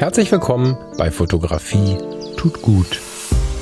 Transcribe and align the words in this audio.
Herzlich 0.00 0.32
willkommen 0.32 0.78
bei 0.96 1.10
Fotografie 1.10 1.98
tut 2.38 2.62
gut. 2.62 2.98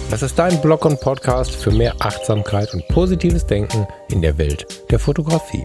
Das 0.09 0.23
ist 0.23 0.39
dein 0.39 0.61
Blog 0.61 0.85
und 0.85 1.01
Podcast 1.01 1.51
für 1.51 1.73
mehr 1.73 1.97
Achtsamkeit 1.99 2.73
und 2.75 2.87
positives 2.87 3.45
Denken 3.45 3.89
in 4.09 4.23
der 4.23 4.39
Welt 4.39 4.89
der 4.89 5.01
Fotografie. 5.01 5.65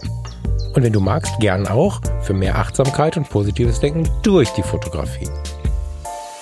Und 0.73 0.81
wenn 0.81 0.91
du 0.91 0.99
magst, 0.99 1.39
gern 1.39 1.67
auch 1.67 2.01
für 2.23 2.33
mehr 2.33 2.57
Achtsamkeit 2.57 3.17
und 3.17 3.29
positives 3.29 3.81
Denken 3.81 4.09
durch 4.23 4.49
die 4.53 4.63
Fotografie. 4.63 5.29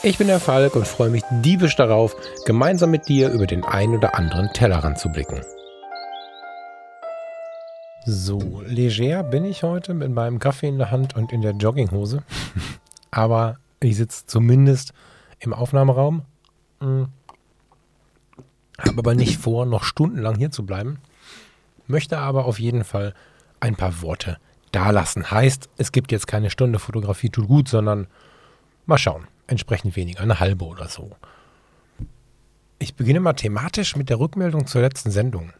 Ich 0.02 0.18
bin 0.18 0.28
der 0.28 0.40
Falk 0.40 0.78
und 0.78 0.88
freue 0.88 1.10
mich 1.10 1.24
diebisch 1.44 1.76
darauf, 1.76 2.16
gemeinsam 2.46 2.92
mit 2.92 3.10
dir 3.10 3.32
über 3.32 3.48
den 3.48 3.66
ein 3.66 3.94
oder 3.94 4.16
anderen 4.16 4.48
Tellerrand 4.54 4.98
zu 4.98 5.10
blicken. 5.10 5.42
So, 8.06 8.64
leger 8.66 9.24
bin 9.24 9.44
ich 9.44 9.64
heute 9.64 9.94
mit 9.94 10.10
meinem 10.10 10.40
Kaffee 10.40 10.70
in 10.70 10.78
der 10.78 10.90
Hand 10.90 11.18
und 11.18 11.34
in 11.34 11.42
der 11.42 11.52
Jogginghose. 11.52 12.24
Aber 13.12 13.58
ich 13.82 13.98
sitze 13.98 14.26
zumindest 14.26 14.94
im 15.40 15.54
Aufnahmeraum. 15.54 16.24
Hm. 16.80 17.08
Habe 18.78 19.00
aber 19.00 19.16
nicht 19.16 19.38
vor, 19.38 19.66
noch 19.66 19.84
stundenlang 19.84 20.36
hier 20.36 20.52
zu 20.52 20.66
bleiben. 20.66 21.00
Möchte 21.88 22.18
aber 22.18 22.46
auf 22.46 22.60
jeden 22.60 22.84
Fall 22.84 23.14
ein 23.60 23.76
paar 23.76 24.02
Worte 24.02 24.38
dalassen. 24.72 25.30
Heißt, 25.30 25.70
es 25.78 25.92
gibt 25.92 26.12
jetzt 26.12 26.28
keine 26.28 26.50
Stunde 26.50 26.80
Fotografie 26.80 27.30
tut 27.30 27.48
gut, 27.48 27.68
sondern 27.68 28.08
mal 28.86 28.98
schauen. 28.98 29.28
Entsprechend 29.48 29.96
weniger, 29.96 30.22
eine 30.22 30.40
halbe 30.40 30.66
oder 30.66 30.88
so. 30.88 31.12
Ich 32.80 32.96
beginne 32.96 33.20
mal 33.20 33.34
thematisch 33.34 33.96
mit 33.96 34.10
der 34.10 34.20
Rückmeldung 34.20 34.66
zur 34.66 34.82
letzten 34.82 35.12
Sendung. 35.12 35.54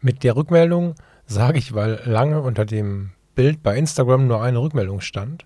Mit 0.00 0.22
der 0.22 0.36
Rückmeldung 0.36 0.94
sage 1.26 1.58
ich, 1.58 1.74
weil 1.74 2.00
lange 2.04 2.40
unter 2.40 2.64
dem 2.64 3.12
Bild 3.34 3.62
bei 3.62 3.76
Instagram 3.76 4.26
nur 4.26 4.42
eine 4.42 4.60
Rückmeldung 4.60 5.00
stand. 5.00 5.44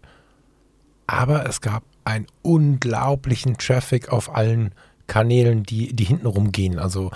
Aber 1.07 1.49
es 1.49 1.61
gab 1.61 1.85
einen 2.09 2.27
unglaublichen 2.41 3.59
Traffic 3.59 4.09
auf 4.09 4.35
allen 4.35 4.73
Kanälen, 5.07 5.63
die, 5.63 5.95
die 5.95 6.05
hintenrum 6.05 6.53
gehen. 6.53 6.79
Also 6.79 7.11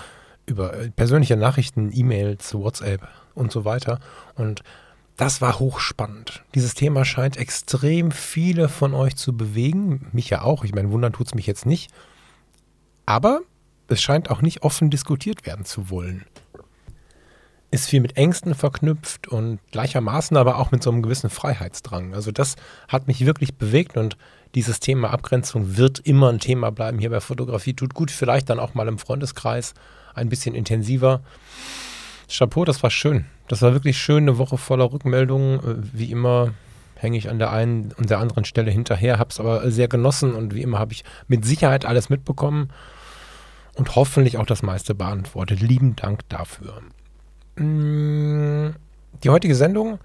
über 0.45 0.69
persönliche 0.95 1.35
Nachrichten, 1.35 1.91
E-Mails, 1.91 2.53
WhatsApp 2.53 3.07
und 3.33 3.51
so 3.51 3.65
weiter. 3.65 3.99
Und 4.35 4.61
das 5.17 5.41
war 5.41 5.57
hochspannend. 5.59 6.43
Dieses 6.53 6.75
Thema 6.75 7.05
scheint 7.05 7.37
extrem 7.37 8.11
viele 8.11 8.69
von 8.69 8.93
euch 8.93 9.15
zu 9.15 9.35
bewegen. 9.35 10.09
Mich 10.11 10.29
ja 10.29 10.43
auch. 10.43 10.63
Ich 10.63 10.75
meine, 10.75 10.91
wundern 10.91 11.13
tut 11.13 11.27
es 11.27 11.33
mich 11.33 11.47
jetzt 11.47 11.65
nicht. 11.65 11.91
Aber 13.07 13.41
es 13.87 14.01
scheint 14.01 14.29
auch 14.29 14.41
nicht 14.41 14.61
offen 14.61 14.91
diskutiert 14.91 15.45
werden 15.45 15.65
zu 15.65 15.89
wollen 15.89 16.25
ist 17.73 17.89
viel 17.89 18.01
mit 18.01 18.17
Ängsten 18.17 18.53
verknüpft 18.53 19.27
und 19.27 19.59
gleichermaßen 19.71 20.37
aber 20.37 20.59
auch 20.59 20.69
mit 20.69 20.83
so 20.83 20.91
einem 20.91 21.01
gewissen 21.01 21.31
Freiheitsdrang. 21.31 22.13
Also 22.13 22.31
das 22.31 22.55
hat 22.87 23.07
mich 23.07 23.25
wirklich 23.25 23.55
bewegt 23.55 23.97
und 23.97 24.15
dieses 24.55 24.79
Thema 24.79 25.11
Abgrenzung 25.11 25.77
wird 25.77 25.99
immer 25.99 26.29
ein 26.29 26.39
Thema 26.39 26.71
bleiben 26.71 26.99
hier 26.99 27.09
bei 27.09 27.19
Fotografie. 27.19 27.73
Tut 27.73 27.93
gut, 27.93 28.11
vielleicht 28.11 28.49
dann 28.49 28.59
auch 28.59 28.73
mal 28.73 28.87
im 28.87 28.99
Freundeskreis 28.99 29.73
ein 30.13 30.29
bisschen 30.29 30.55
intensiver. 30.55 31.21
Chapeau, 32.29 32.65
das 32.65 32.83
war 32.83 32.89
schön. 32.89 33.25
Das 33.47 33.61
war 33.61 33.73
wirklich 33.73 33.97
schön, 33.97 34.23
eine 34.23 34.37
Woche 34.37 34.57
voller 34.57 34.91
Rückmeldungen. 34.91 35.59
Äh, 35.59 35.75
wie 35.93 36.11
immer 36.11 36.53
hänge 36.95 37.17
ich 37.17 37.29
an 37.29 37.39
der 37.39 37.51
einen 37.51 37.91
und 37.97 38.09
der 38.09 38.19
anderen 38.19 38.45
Stelle 38.45 38.71
hinterher, 38.71 39.19
habe 39.19 39.29
es 39.29 39.39
aber 39.39 39.69
sehr 39.69 39.89
genossen 39.89 40.33
und 40.33 40.55
wie 40.55 40.61
immer 40.61 40.79
habe 40.79 40.93
ich 40.93 41.03
mit 41.27 41.43
Sicherheit 41.43 41.85
alles 41.85 42.09
mitbekommen 42.09 42.69
und 43.75 43.95
hoffentlich 43.95 44.37
auch 44.37 44.45
das 44.45 44.63
meiste 44.63 44.95
beantwortet. 44.95 45.59
Lieben 45.59 45.97
Dank 45.97 46.21
dafür. 46.29 46.81
Mm, 47.57 48.73
die 49.23 49.29
heutige 49.29 49.55
Sendung 49.55 49.99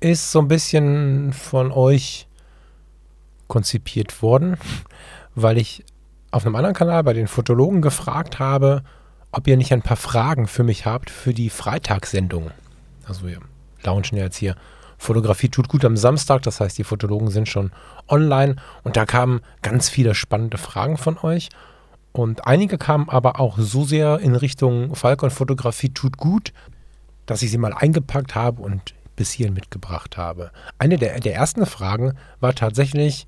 ist 0.00 0.30
so 0.30 0.40
ein 0.40 0.48
bisschen 0.48 1.32
von 1.32 1.72
euch 1.72 2.28
konzipiert 3.48 4.22
worden, 4.22 4.56
weil 5.34 5.58
ich 5.58 5.84
auf 6.30 6.44
einem 6.44 6.56
anderen 6.56 6.74
Kanal 6.74 7.02
bei 7.04 7.12
den 7.12 7.28
Fotologen 7.28 7.82
gefragt 7.82 8.38
habe, 8.38 8.82
ob 9.32 9.46
ihr 9.46 9.56
nicht 9.56 9.72
ein 9.72 9.82
paar 9.82 9.96
Fragen 9.96 10.46
für 10.46 10.64
mich 10.64 10.86
habt 10.86 11.10
für 11.10 11.34
die 11.34 11.50
Freitagssendung. 11.50 12.50
Also 13.06 13.26
wir 13.26 13.38
launchen 13.82 14.18
ja 14.18 14.24
jetzt 14.24 14.36
hier 14.36 14.56
Fotografie 14.98 15.50
tut 15.50 15.68
gut 15.68 15.84
am 15.84 15.96
Samstag, 15.96 16.42
das 16.42 16.60
heißt, 16.60 16.78
die 16.78 16.84
Fotologen 16.84 17.28
sind 17.30 17.48
schon 17.48 17.70
online 18.08 18.56
und 18.82 18.96
da 18.96 19.04
kamen 19.04 19.40
ganz 19.62 19.88
viele 19.88 20.14
spannende 20.14 20.56
Fragen 20.56 20.96
von 20.96 21.18
euch 21.18 21.50
und 22.12 22.46
einige 22.46 22.78
kamen 22.78 23.10
aber 23.10 23.38
auch 23.38 23.58
so 23.58 23.84
sehr 23.84 24.20
in 24.20 24.34
Richtung 24.34 24.94
Falcon-Fotografie 24.94 25.90
tut 25.90 26.16
gut, 26.16 26.54
dass 27.26 27.42
ich 27.42 27.50
sie 27.50 27.58
mal 27.58 27.74
eingepackt 27.74 28.34
habe 28.34 28.62
und 28.62 28.94
bis 29.16 29.32
hierhin 29.32 29.54
mitgebracht 29.54 30.16
habe. 30.16 30.50
Eine 30.78 30.96
der, 30.96 31.20
der 31.20 31.34
ersten 31.34 31.66
Fragen 31.66 32.14
war 32.40 32.54
tatsächlich 32.54 33.26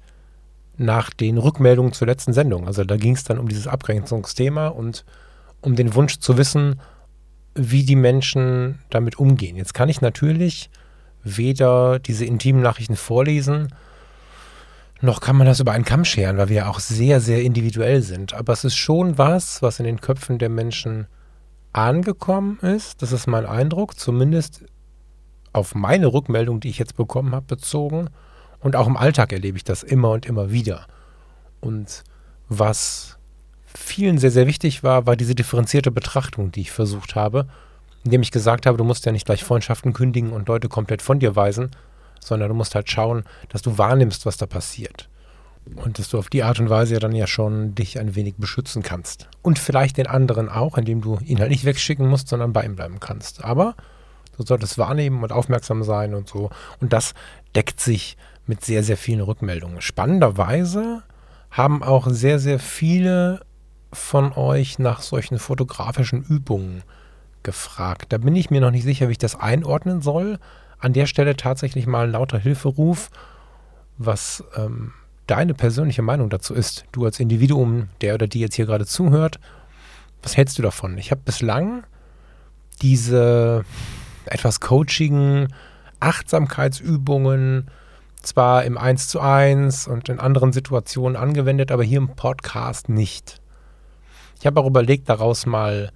nach 0.79 1.11
den 1.11 1.39
Rückmeldungen 1.39 1.93
zur 1.93 2.07
letzten 2.07 2.33
Sendung. 2.33 2.67
Also 2.67 2.85
da 2.85 2.97
ging 2.97 3.15
es 3.15 3.25
dann 3.25 3.39
um 3.39 3.49
dieses 3.49 3.67
Abgrenzungsthema 3.67 4.69
und 4.69 5.05
um 5.61 5.77
den 5.77 5.95
Wunsch 5.95 6.19
zu 6.19 6.39
wissen, 6.39 6.81
wie 7.55 7.85
die 7.85 7.97
Menschen 7.97 8.79
damit 8.91 9.19
umgehen. 9.19 9.57
Jetzt 9.57 9.75
kann 9.75 9.89
ich 9.89 10.01
natürlich 10.01 10.71
weder 11.25 11.99
diese 11.99 12.25
intimen 12.25 12.63
Nachrichten 12.63 12.97
vorlesen, 12.97 13.69
noch 15.01 15.21
kann 15.21 15.37
man 15.37 15.47
das 15.47 15.61
über 15.61 15.73
einen 15.73 15.85
Kamm 15.85 16.05
scheren, 16.05 16.39
weil 16.39 16.49
wir 16.49 16.57
ja 16.57 16.69
auch 16.69 16.81
sehr, 16.81 17.21
sehr 17.21 17.43
individuell 17.43 18.03
sind. 18.03 18.35
Aber 18.35 18.53
es 18.53 18.65
ist 18.65 18.77
schon 18.77 19.17
was, 19.17 19.63
was 19.63 19.79
in 19.79 19.85
den 19.85 20.01
Köpfen 20.01 20.39
der 20.39 20.49
Menschen 20.49 21.07
angekommen 21.73 22.59
ist. 22.61 23.01
Das 23.03 23.13
ist 23.13 23.29
mein 23.29 23.47
Eindruck, 23.47 23.99
zumindest 23.99 24.65
auf 25.53 25.75
meine 25.75 26.13
Rückmeldung, 26.13 26.59
die 26.59 26.69
ich 26.69 26.79
jetzt 26.79 26.97
bekommen 26.97 27.33
habe, 27.33 27.47
bezogen. 27.47 28.11
Und 28.61 28.77
auch 28.77 28.87
im 28.87 28.97
Alltag 28.97 29.33
erlebe 29.33 29.57
ich 29.57 29.65
das 29.65 29.83
immer 29.83 30.11
und 30.11 30.27
immer 30.27 30.51
wieder. 30.51 30.87
Und 31.61 32.05
was 32.49 33.19
vielen 33.67 34.19
sehr, 34.19 34.31
sehr 34.31 34.47
wichtig 34.47 34.83
war, 34.83 35.07
war 35.07 35.17
diese 35.17 35.35
differenzierte 35.35 35.91
Betrachtung, 35.91 36.51
die 36.51 36.63
ich 36.63 36.73
versucht 36.73 37.15
habe, 37.15 37.47
indem 38.05 38.23
ich 38.23 38.31
gesagt 38.31 38.67
habe, 38.67 38.79
du 38.79 38.85
musst 38.85 39.07
ja 39.07 39.13
nicht 39.13 39.27
gleich 39.27 39.45
Freundschaften 39.45 39.93
kündigen 39.93 40.33
und 40.33 40.49
Leute 40.49 40.69
komplett 40.69 41.03
von 41.03 41.19
dir 41.19 41.37
weisen, 41.37 41.71
sondern 42.21 42.49
du 42.49 42.55
musst 42.55 42.75
halt 42.75 42.91
schauen, 42.91 43.25
dass 43.49 43.63
du 43.63 43.79
wahrnimmst, 43.79 44.27
was 44.27 44.37
da 44.37 44.47
passiert. 44.47 45.09
Und 45.77 45.99
dass 45.99 46.09
du 46.09 46.19
auf 46.19 46.31
die 46.31 46.43
Art 46.43 46.61
und 46.61 46.71
Weise 46.71 46.95
ja 46.95 47.01
dann 47.01 47.15
ja 47.15 47.27
schon 47.27 47.75
dich 47.75 47.99
ein 47.99 48.15
wenig 48.15 48.37
beschützen 48.37 48.83
kannst. 48.83 49.29
Und 49.43 49.59
vielleicht 49.59 49.99
den 49.99 50.07
anderen 50.07 50.49
auch, 50.49 50.79
indem 50.79 51.03
du 51.03 51.19
ihn 51.23 51.41
halt 51.41 51.51
nicht 51.51 51.65
wegschicken 51.65 52.09
musst, 52.09 52.29
sondern 52.29 52.55
bei 52.55 52.65
ihm 52.65 52.75
bleiben 52.75 53.01
kannst. 53.01 53.45
Aber 53.45 53.75
du 54.39 54.45
solltest 54.45 54.79
wahrnehmen 54.79 55.23
und 55.23 55.33
aufmerksam 55.33 55.83
sein 55.83 56.15
und 56.15 56.29
so. 56.29 56.49
Und 56.81 56.95
das 56.95 57.13
deckt 57.55 57.81
sich 57.81 58.17
mit 58.49 58.65
sehr, 58.65 58.83
sehr 58.83 58.97
vielen 58.97 59.21
Rückmeldungen. 59.21 59.81
Spannenderweise 59.81 61.03
haben 61.51 61.83
auch 61.83 62.09
sehr, 62.11 62.39
sehr 62.39 62.59
viele 62.59 63.41
von 63.93 64.33
euch 64.33 64.79
nach 64.79 65.01
solchen 65.01 65.39
fotografischen 65.39 66.23
Übungen 66.23 66.83
gefragt. 67.43 68.13
Da 68.13 68.19
bin 68.19 68.37
ich 68.37 68.51
mir 68.51 68.61
noch 68.61 68.71
nicht 68.71 68.85
sicher, 68.85 69.09
wie 69.09 69.13
ich 69.13 69.19
das 69.19 69.39
einordnen 69.39 70.03
soll 70.03 70.39
an 70.79 70.93
der 70.93 71.07
Stelle 71.07 71.37
tatsächlich 71.37 71.87
mal 71.87 72.07
ein 72.07 72.13
lauter 72.13 72.39
Hilferuf, 72.39 73.11
was 73.97 74.45
ähm, 74.57 74.93
deine 75.27 75.55
persönliche 75.55 76.03
Meinung 76.03 76.31
dazu 76.31 76.55
ist. 76.55 76.85
Du 76.93 77.05
als 77.05 77.21
Individuum, 77.21 77.89
der 78.01 78.15
oder 78.15 78.27
die 78.27 78.41
jetzt 78.41 78.55
hier 78.55 78.67
gerade 78.67 78.87
zuhört, 78.87 79.41
was 80.23 80.37
hältst 80.37 80.59
du 80.59 80.63
davon? 80.63 80.99
Ich 80.99 81.11
habe 81.11 81.21
bislang 81.25 81.85
diese 82.81 83.65
etwas 84.27 84.61
coachigen 84.61 85.53
Achtsamkeitsübungen 86.01 87.71
zwar 88.23 88.65
im 88.65 88.77
1 88.79 89.09
zu 89.09 89.21
1 89.21 89.89
und 89.89 90.09
in 90.09 90.19
anderen 90.19 90.53
Situationen 90.53 91.17
angewendet, 91.17 91.71
aber 91.71 91.85
hier 91.85 91.99
im 91.99 92.15
Podcast 92.15 92.89
nicht. 92.89 93.41
Ich 94.41 94.47
habe 94.47 94.61
auch 94.61 94.67
überlegt, 94.67 95.09
daraus 95.09 95.47
mal 95.47 95.91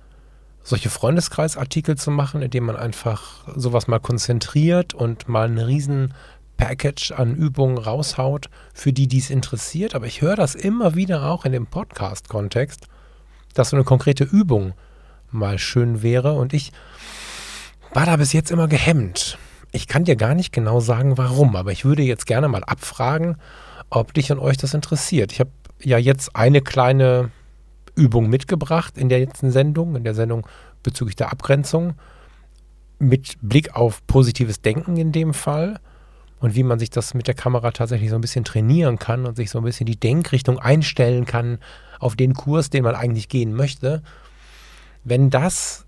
solche 0.63 0.91
Freundeskreisartikel 0.91 1.97
zu 1.97 2.11
machen, 2.11 2.43
indem 2.43 2.65
man 2.65 2.77
einfach 2.77 3.47
sowas 3.57 3.89
mal 3.89 4.01
konzentriert 4.01 4.95
und 4.95 5.29
mal 5.29 5.47
einen 5.47 5.59
riesen 5.59 6.15
Package 6.57 7.13
an 7.13 7.35
Übungen 7.35 7.79
raushaut, 7.79 8.49
für 8.73 8.93
die 8.93 9.09
dies 9.09 9.31
interessiert. 9.31 9.95
Aber 9.95 10.07
ich 10.07 10.23
höre 10.23 10.37
das 10.37 10.55
immer 10.55 10.95
wieder 10.95 11.25
auch 11.25 11.45
in 11.45 11.53
dem 11.53 11.67
Podcast-Kontext, 11.67 12.87
dass 13.55 13.71
so 13.71 13.77
eine 13.77 13.85
konkrete 13.85 14.25
Übung 14.25 14.75
mal 15.31 15.59
schön 15.59 16.03
wäre. 16.03 16.35
Und 16.35 16.53
ich 16.53 16.73
war 17.93 18.07
da 18.07 18.17
bis 18.17 18.33
jetzt 18.33 18.51
immer 18.51 18.69
gehemmt. 18.69 19.39
Ich 19.73 19.89
kann 19.89 20.05
dir 20.05 20.17
gar 20.17 20.35
nicht 20.35 20.53
genau 20.53 20.81
sagen, 20.81 21.17
warum, 21.17 21.57
aber 21.57 21.73
ich 21.73 21.85
würde 21.87 22.03
jetzt 22.03 22.27
gerne 22.27 22.47
mal 22.47 22.63
abfragen, 22.63 23.37
ob 23.89 24.13
dich 24.13 24.31
und 24.31 24.39
euch 24.39 24.59
das 24.59 24.75
interessiert. 24.75 25.33
Ich 25.33 25.41
habe 25.41 25.51
ja 25.81 25.97
jetzt 25.97 26.37
eine 26.37 26.61
kleine 26.61 27.31
Übung 27.95 28.29
mitgebracht 28.29 28.99
in 28.99 29.09
der 29.09 29.21
letzten 29.21 29.51
Sendung, 29.51 29.97
in 29.97 30.05
der 30.05 30.15
Sendung 30.15 30.47
bezüglich 30.83 31.17
der 31.17 31.33
Abgrenzung, 31.33 31.95
mit 32.99 33.37
Blick 33.41 33.75
auf 33.75 34.07
positives 34.07 34.61
Denken 34.61 34.97
in 34.97 35.11
dem 35.11 35.33
Fall 35.35 35.81
und 36.39 36.55
wie 36.55 36.63
man 36.63 36.79
sich 36.79 36.91
das 36.91 37.15
mit 37.15 37.27
der 37.27 37.35
Kamera 37.35 37.71
tatsächlich 37.71 38.11
so 38.11 38.17
ein 38.17 38.21
bisschen 38.21 38.45
trainieren 38.45 38.99
kann 38.99 39.27
und 39.27 39.37
sich 39.37 39.51
so 39.51 39.59
ein 39.59 39.65
bisschen 39.65 39.87
die 39.87 39.99
Denkrichtung 39.99 40.59
einstellen 40.59 41.25
kann 41.25 41.59
auf 41.99 42.15
den 42.15 42.35
Kurs, 42.35 42.69
den 42.69 42.85
man 42.85 42.95
eigentlich 42.95 43.29
gehen 43.29 43.55
möchte. 43.55 44.03
Wenn 45.03 45.31
das 45.31 45.87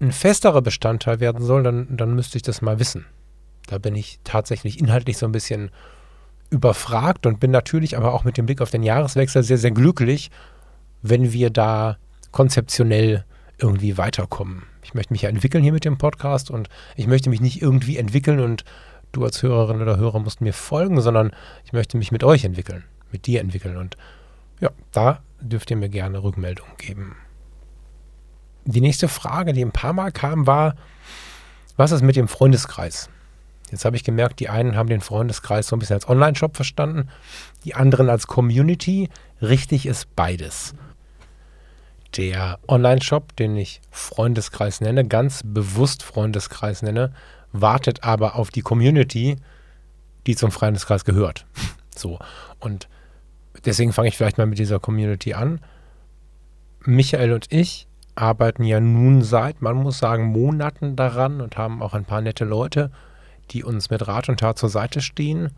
ein 0.00 0.12
festerer 0.12 0.62
Bestandteil 0.62 1.20
werden 1.20 1.44
soll, 1.44 1.62
dann, 1.62 1.96
dann 1.96 2.14
müsste 2.14 2.38
ich 2.38 2.42
das 2.42 2.62
mal 2.62 2.78
wissen. 2.78 3.04
Da 3.66 3.78
bin 3.78 3.94
ich 3.94 4.20
tatsächlich 4.24 4.78
inhaltlich 4.78 5.18
so 5.18 5.26
ein 5.26 5.32
bisschen 5.32 5.70
überfragt 6.50 7.26
und 7.26 7.40
bin 7.40 7.50
natürlich 7.50 7.96
aber 7.96 8.14
auch 8.14 8.24
mit 8.24 8.36
dem 8.36 8.46
Blick 8.46 8.60
auf 8.60 8.70
den 8.70 8.82
Jahreswechsel 8.82 9.42
sehr, 9.42 9.58
sehr 9.58 9.72
glücklich, 9.72 10.30
wenn 11.02 11.32
wir 11.32 11.50
da 11.50 11.98
konzeptionell 12.30 13.24
irgendwie 13.58 13.98
weiterkommen. 13.98 14.64
Ich 14.82 14.94
möchte 14.94 15.12
mich 15.12 15.22
ja 15.22 15.28
entwickeln 15.28 15.64
hier 15.64 15.72
mit 15.72 15.84
dem 15.84 15.98
Podcast 15.98 16.50
und 16.50 16.68
ich 16.94 17.06
möchte 17.06 17.30
mich 17.30 17.40
nicht 17.40 17.62
irgendwie 17.62 17.96
entwickeln 17.96 18.40
und 18.40 18.64
du 19.12 19.24
als 19.24 19.42
Hörerin 19.42 19.82
oder 19.82 19.96
Hörer 19.96 20.20
musst 20.20 20.40
mir 20.40 20.52
folgen, 20.52 21.00
sondern 21.00 21.32
ich 21.64 21.72
möchte 21.72 21.96
mich 21.96 22.12
mit 22.12 22.22
euch 22.22 22.44
entwickeln, 22.44 22.84
mit 23.10 23.26
dir 23.26 23.40
entwickeln 23.40 23.76
und 23.76 23.96
ja, 24.60 24.70
da 24.92 25.20
dürft 25.40 25.70
ihr 25.70 25.76
mir 25.76 25.88
gerne 25.88 26.22
Rückmeldungen 26.22 26.76
geben. 26.76 27.16
Die 28.64 28.80
nächste 28.80 29.08
Frage, 29.08 29.52
die 29.52 29.64
ein 29.64 29.72
paar 29.72 29.92
Mal 29.92 30.12
kam, 30.12 30.46
war, 30.46 30.76
was 31.76 31.92
ist 31.92 32.02
mit 32.02 32.16
dem 32.16 32.28
Freundeskreis? 32.28 33.08
Jetzt 33.70 33.84
habe 33.84 33.96
ich 33.96 34.04
gemerkt, 34.04 34.38
die 34.40 34.48
einen 34.48 34.76
haben 34.76 34.88
den 34.88 35.00
Freundeskreis 35.00 35.66
so 35.66 35.76
ein 35.76 35.80
bisschen 35.80 35.94
als 35.94 36.08
Online-Shop 36.08 36.54
verstanden, 36.54 37.08
die 37.64 37.74
anderen 37.74 38.08
als 38.08 38.26
Community. 38.26 39.08
Richtig 39.42 39.86
ist 39.86 40.14
beides. 40.14 40.74
Der 42.16 42.60
Online-Shop, 42.68 43.34
den 43.36 43.56
ich 43.56 43.80
Freundeskreis 43.90 44.80
nenne, 44.80 45.04
ganz 45.06 45.42
bewusst 45.44 46.02
Freundeskreis 46.02 46.82
nenne, 46.82 47.12
wartet 47.52 48.04
aber 48.04 48.36
auf 48.36 48.50
die 48.50 48.62
Community, 48.62 49.36
die 50.26 50.36
zum 50.36 50.50
Freundeskreis 50.50 51.04
gehört. 51.04 51.46
So. 51.98 52.18
Und 52.60 52.90
deswegen 53.64 53.90
fange 53.90 54.08
ich 54.08 54.18
vielleicht 54.18 54.36
mal 54.36 54.46
mit 54.46 54.58
dieser 54.58 54.78
Community 54.78 55.32
an. 55.32 55.60
Michael 56.84 57.32
und 57.32 57.50
ich 57.50 57.88
arbeiten 58.16 58.64
ja 58.64 58.80
nun 58.80 59.22
seit, 59.22 59.62
man 59.62 59.76
muss 59.76 59.98
sagen, 59.98 60.26
Monaten 60.26 60.94
daran 60.94 61.40
und 61.40 61.56
haben 61.56 61.82
auch 61.82 61.94
ein 61.94 62.04
paar 62.04 62.20
nette 62.20 62.44
Leute 62.44 62.90
die 63.50 63.64
uns 63.64 63.90
mit 63.90 64.06
Rat 64.06 64.28
und 64.28 64.40
Tat 64.40 64.58
zur 64.58 64.68
Seite 64.68 65.00
stehen. 65.00 65.50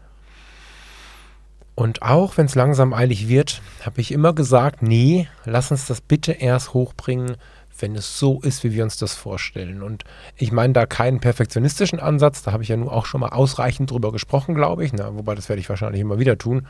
Und 1.74 2.02
auch 2.02 2.36
wenn 2.36 2.46
es 2.46 2.56
langsam 2.56 2.92
eilig 2.92 3.28
wird, 3.28 3.62
habe 3.86 4.00
ich 4.00 4.10
immer 4.10 4.32
gesagt, 4.32 4.82
nee, 4.82 5.28
lass 5.44 5.70
uns 5.70 5.86
das 5.86 6.00
bitte 6.00 6.32
erst 6.32 6.74
hochbringen, 6.74 7.36
wenn 7.78 7.94
es 7.94 8.18
so 8.18 8.40
ist, 8.40 8.64
wie 8.64 8.72
wir 8.72 8.82
uns 8.82 8.96
das 8.96 9.14
vorstellen. 9.14 9.82
Und 9.82 10.02
ich 10.36 10.50
meine 10.50 10.72
da 10.72 10.86
keinen 10.86 11.20
perfektionistischen 11.20 12.00
Ansatz, 12.00 12.42
da 12.42 12.50
habe 12.52 12.64
ich 12.64 12.68
ja 12.68 12.76
nun 12.76 12.88
auch 12.88 13.06
schon 13.06 13.20
mal 13.20 13.28
ausreichend 13.28 13.92
drüber 13.92 14.10
gesprochen, 14.10 14.56
glaube 14.56 14.84
ich, 14.84 14.92
Na, 14.92 15.14
wobei 15.14 15.36
das 15.36 15.48
werde 15.48 15.60
ich 15.60 15.68
wahrscheinlich 15.68 16.00
immer 16.00 16.18
wieder 16.18 16.36
tun. 16.36 16.66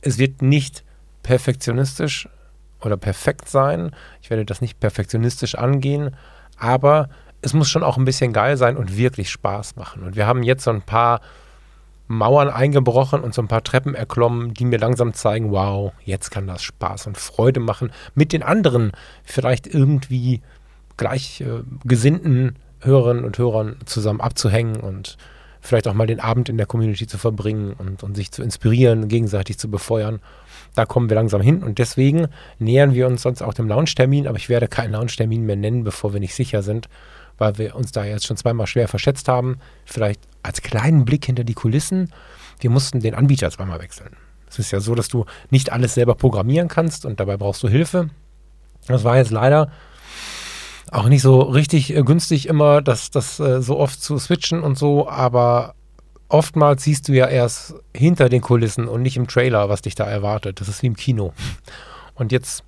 Es 0.00 0.16
wird 0.16 0.40
nicht 0.40 0.82
perfektionistisch 1.22 2.28
oder 2.80 2.96
perfekt 2.96 3.48
sein. 3.48 3.94
Ich 4.22 4.30
werde 4.30 4.44
das 4.44 4.60
nicht 4.60 4.80
perfektionistisch 4.80 5.54
angehen, 5.54 6.16
aber 6.56 7.08
es 7.42 7.52
muss 7.54 7.68
schon 7.68 7.82
auch 7.82 7.96
ein 7.96 8.04
bisschen 8.04 8.32
geil 8.32 8.56
sein 8.56 8.76
und 8.76 8.96
wirklich 8.96 9.30
Spaß 9.30 9.76
machen. 9.76 10.02
Und 10.04 10.16
wir 10.16 10.26
haben 10.26 10.42
jetzt 10.42 10.64
so 10.64 10.70
ein 10.70 10.82
paar 10.82 11.20
Mauern 12.08 12.48
eingebrochen 12.48 13.20
und 13.20 13.34
so 13.34 13.42
ein 13.42 13.48
paar 13.48 13.64
Treppen 13.64 13.94
erklommen, 13.94 14.54
die 14.54 14.64
mir 14.64 14.78
langsam 14.78 15.14
zeigen, 15.14 15.50
wow, 15.50 15.92
jetzt 16.04 16.30
kann 16.30 16.46
das 16.46 16.62
Spaß 16.62 17.06
und 17.06 17.16
Freude 17.16 17.60
machen, 17.60 17.92
mit 18.14 18.32
den 18.32 18.42
anderen 18.42 18.92
vielleicht 19.24 19.66
irgendwie 19.66 20.40
gleichgesinnten 20.96 22.48
äh, 22.48 22.86
Hörerinnen 22.86 23.24
und 23.24 23.38
Hörern 23.38 23.76
zusammen 23.86 24.20
abzuhängen 24.20 24.76
und 24.80 25.16
vielleicht 25.60 25.86
auch 25.86 25.94
mal 25.94 26.06
den 26.06 26.20
Abend 26.20 26.48
in 26.48 26.56
der 26.56 26.66
Community 26.66 27.06
zu 27.06 27.18
verbringen 27.18 27.74
und, 27.78 28.02
und 28.02 28.16
sich 28.16 28.32
zu 28.32 28.42
inspirieren, 28.42 29.08
gegenseitig 29.08 29.58
zu 29.58 29.70
befeuern. 29.70 30.20
Da 30.74 30.84
kommen 30.84 31.08
wir 31.08 31.14
langsam 31.14 31.40
hin 31.40 31.62
und 31.62 31.78
deswegen 31.78 32.26
nähern 32.58 32.94
wir 32.94 33.06
uns 33.06 33.22
sonst 33.22 33.42
auch 33.42 33.54
dem 33.54 33.68
Launchtermin, 33.68 34.26
aber 34.26 34.38
ich 34.38 34.48
werde 34.48 34.66
keinen 34.66 34.92
Launchtermin 34.92 35.46
mehr 35.46 35.56
nennen, 35.56 35.84
bevor 35.84 36.12
wir 36.12 36.20
nicht 36.20 36.34
sicher 36.34 36.62
sind, 36.62 36.88
weil 37.38 37.58
wir 37.58 37.74
uns 37.74 37.92
da 37.92 38.04
jetzt 38.04 38.26
schon 38.26 38.36
zweimal 38.36 38.66
schwer 38.66 38.88
verschätzt 38.88 39.28
haben. 39.28 39.58
Vielleicht 39.84 40.20
als 40.42 40.62
kleinen 40.62 41.04
Blick 41.04 41.26
hinter 41.26 41.44
die 41.44 41.54
Kulissen. 41.54 42.12
Wir 42.60 42.70
mussten 42.70 43.00
den 43.00 43.14
Anbieter 43.14 43.50
zweimal 43.50 43.80
wechseln. 43.80 44.16
Es 44.48 44.58
ist 44.58 44.70
ja 44.70 44.80
so, 44.80 44.94
dass 44.94 45.08
du 45.08 45.24
nicht 45.50 45.72
alles 45.72 45.94
selber 45.94 46.14
programmieren 46.14 46.68
kannst 46.68 47.06
und 47.06 47.20
dabei 47.20 47.36
brauchst 47.36 47.62
du 47.62 47.68
Hilfe. 47.68 48.10
Das 48.86 49.04
war 49.04 49.16
jetzt 49.16 49.30
leider 49.30 49.70
auch 50.90 51.08
nicht 51.08 51.22
so 51.22 51.40
richtig 51.40 51.94
äh, 51.96 52.02
günstig 52.02 52.46
immer, 52.46 52.82
das, 52.82 53.10
das 53.10 53.40
äh, 53.40 53.62
so 53.62 53.78
oft 53.78 54.02
zu 54.02 54.18
switchen 54.18 54.62
und 54.62 54.76
so, 54.76 55.08
aber 55.08 55.74
oftmals 56.28 56.84
siehst 56.84 57.08
du 57.08 57.12
ja 57.12 57.26
erst 57.26 57.74
hinter 57.96 58.28
den 58.28 58.42
Kulissen 58.42 58.88
und 58.88 59.02
nicht 59.02 59.16
im 59.16 59.26
Trailer, 59.26 59.68
was 59.68 59.82
dich 59.82 59.94
da 59.94 60.04
erwartet. 60.04 60.60
Das 60.60 60.68
ist 60.68 60.82
wie 60.82 60.88
im 60.88 60.96
Kino. 60.96 61.32
Und 62.14 62.30
jetzt 62.30 62.64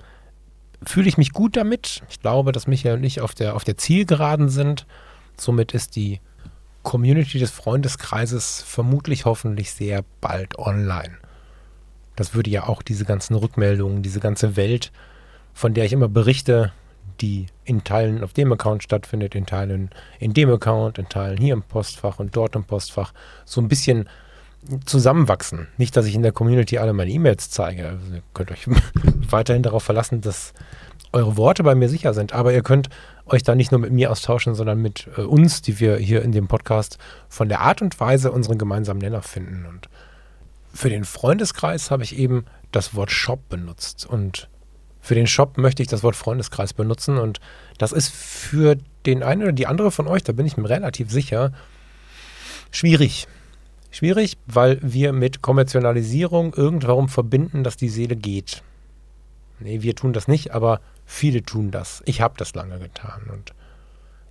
fühle 0.82 1.08
ich 1.08 1.18
mich 1.18 1.32
gut 1.32 1.56
damit. 1.56 2.02
Ich 2.08 2.20
glaube, 2.20 2.52
dass 2.52 2.66
Michael 2.66 2.96
und 2.96 3.04
ich 3.04 3.20
auf 3.20 3.34
der, 3.34 3.54
auf 3.56 3.64
der 3.64 3.76
Zielgeraden 3.76 4.48
sind. 4.48 4.86
Somit 5.36 5.72
ist 5.72 5.96
die 5.96 6.20
Community 6.82 7.38
des 7.38 7.50
Freundeskreises 7.50 8.62
vermutlich 8.62 9.24
hoffentlich 9.24 9.72
sehr 9.72 10.04
bald 10.20 10.58
online. 10.58 11.16
Das 12.16 12.34
würde 12.34 12.50
ja 12.50 12.68
auch 12.68 12.82
diese 12.82 13.04
ganzen 13.04 13.34
Rückmeldungen, 13.34 14.02
diese 14.02 14.20
ganze 14.20 14.56
Welt, 14.56 14.92
von 15.52 15.74
der 15.74 15.84
ich 15.84 15.92
immer 15.92 16.08
berichte, 16.08 16.72
die 17.20 17.46
in 17.64 17.84
Teilen 17.84 18.22
auf 18.22 18.32
dem 18.32 18.52
Account 18.52 18.82
stattfindet, 18.82 19.34
in 19.34 19.46
Teilen 19.46 19.90
in 20.18 20.34
dem 20.34 20.50
Account, 20.50 20.98
in 20.98 21.08
Teilen 21.08 21.38
hier 21.38 21.54
im 21.54 21.62
Postfach 21.62 22.18
und 22.18 22.36
dort 22.36 22.54
im 22.54 22.64
Postfach, 22.64 23.12
so 23.44 23.60
ein 23.60 23.68
bisschen 23.68 24.08
zusammenwachsen. 24.84 25.68
Nicht, 25.76 25.96
dass 25.96 26.06
ich 26.06 26.14
in 26.14 26.22
der 26.22 26.32
Community 26.32 26.78
alle 26.78 26.92
meine 26.92 27.10
E-Mails 27.10 27.50
zeige. 27.50 27.88
Also 27.88 28.14
ihr 28.14 28.22
könnt 28.32 28.50
euch 28.50 28.66
weiterhin 29.30 29.62
darauf 29.62 29.82
verlassen, 29.82 30.20
dass 30.20 30.52
eure 31.12 31.36
Worte 31.36 31.62
bei 31.62 31.74
mir 31.74 31.88
sicher 31.88 32.14
sind. 32.14 32.32
Aber 32.32 32.52
ihr 32.52 32.62
könnt 32.62 32.88
euch 33.26 33.42
da 33.42 33.54
nicht 33.54 33.72
nur 33.72 33.80
mit 33.80 33.92
mir 33.92 34.10
austauschen, 34.10 34.54
sondern 34.54 34.80
mit 34.80 35.08
äh, 35.16 35.22
uns, 35.22 35.62
die 35.62 35.80
wir 35.80 35.96
hier 35.96 36.22
in 36.22 36.32
dem 36.32 36.48
Podcast 36.48 36.98
von 37.28 37.48
der 37.48 37.60
Art 37.60 37.82
und 37.82 37.98
Weise 38.00 38.32
unseren 38.32 38.58
gemeinsamen 38.58 39.00
Nenner 39.00 39.22
finden. 39.22 39.66
Und 39.66 39.88
für 40.72 40.90
den 40.90 41.04
Freundeskreis 41.04 41.90
habe 41.90 42.02
ich 42.02 42.18
eben 42.18 42.44
das 42.72 42.94
Wort 42.94 43.10
Shop 43.10 43.48
benutzt. 43.48 44.06
Und 44.06 44.48
für 45.00 45.14
den 45.14 45.26
Shop 45.26 45.56
möchte 45.58 45.82
ich 45.82 45.88
das 45.88 46.02
Wort 46.02 46.16
Freundeskreis 46.16 46.72
benutzen. 46.72 47.18
Und 47.18 47.40
das 47.78 47.92
ist 47.92 48.12
für 48.12 48.76
den 49.06 49.22
einen 49.22 49.42
oder 49.42 49.52
die 49.52 49.66
andere 49.66 49.90
von 49.90 50.08
euch, 50.08 50.24
da 50.24 50.32
bin 50.32 50.46
ich 50.46 50.56
mir 50.56 50.68
relativ 50.68 51.10
sicher, 51.10 51.52
schwierig 52.70 53.28
Schwierig, 53.94 54.38
weil 54.48 54.80
wir 54.82 55.12
mit 55.12 55.40
Kommerzialisierung 55.40 56.52
irgendwann 56.52 57.06
verbinden, 57.06 57.62
dass 57.62 57.76
die 57.76 57.88
Seele 57.88 58.16
geht. 58.16 58.64
Nee, 59.60 59.82
wir 59.82 59.94
tun 59.94 60.12
das 60.12 60.26
nicht, 60.26 60.52
aber 60.52 60.80
viele 61.06 61.44
tun 61.44 61.70
das. 61.70 62.02
Ich 62.04 62.20
habe 62.20 62.34
das 62.36 62.56
lange 62.56 62.80
getan. 62.80 63.22
Und 63.32 63.54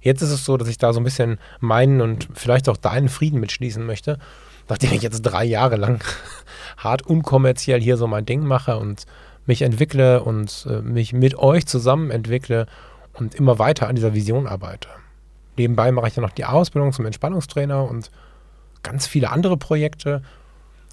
jetzt 0.01 0.21
ist 0.21 0.31
es 0.31 0.43
so, 0.43 0.57
dass 0.57 0.67
ich 0.67 0.79
da 0.79 0.91
so 0.91 0.99
ein 0.99 1.05
bisschen 1.05 1.39
meinen 1.61 2.01
und 2.01 2.27
vielleicht 2.33 2.67
auch 2.67 2.75
deinen 2.75 3.07
Frieden 3.07 3.39
mitschließen 3.39 3.85
möchte, 3.85 4.19
nachdem 4.67 4.91
ich 4.91 5.01
jetzt 5.01 5.21
drei 5.21 5.45
Jahre 5.45 5.77
lang 5.77 6.03
hart 6.77 7.03
unkommerziell 7.03 7.79
hier 7.79 7.95
so 7.95 8.05
mein 8.05 8.25
Ding 8.25 8.43
mache 8.43 8.77
und 8.77 9.05
mich 9.45 9.61
entwickle 9.61 10.25
und 10.25 10.67
äh, 10.69 10.81
mich 10.81 11.13
mit 11.13 11.37
euch 11.37 11.67
zusammen 11.67 12.11
entwickle 12.11 12.67
und 13.13 13.33
immer 13.33 13.59
weiter 13.59 13.87
an 13.87 13.95
dieser 13.95 14.13
Vision 14.13 14.45
arbeite. 14.45 14.89
Nebenbei 15.55 15.93
mache 15.93 16.09
ich 16.09 16.17
ja 16.17 16.21
noch 16.21 16.31
die 16.31 16.43
Ausbildung 16.43 16.91
zum 16.91 17.05
Entspannungstrainer 17.05 17.89
und 17.89 18.11
ganz 18.83 19.07
viele 19.07 19.31
andere 19.31 19.57
Projekte. 19.57 20.21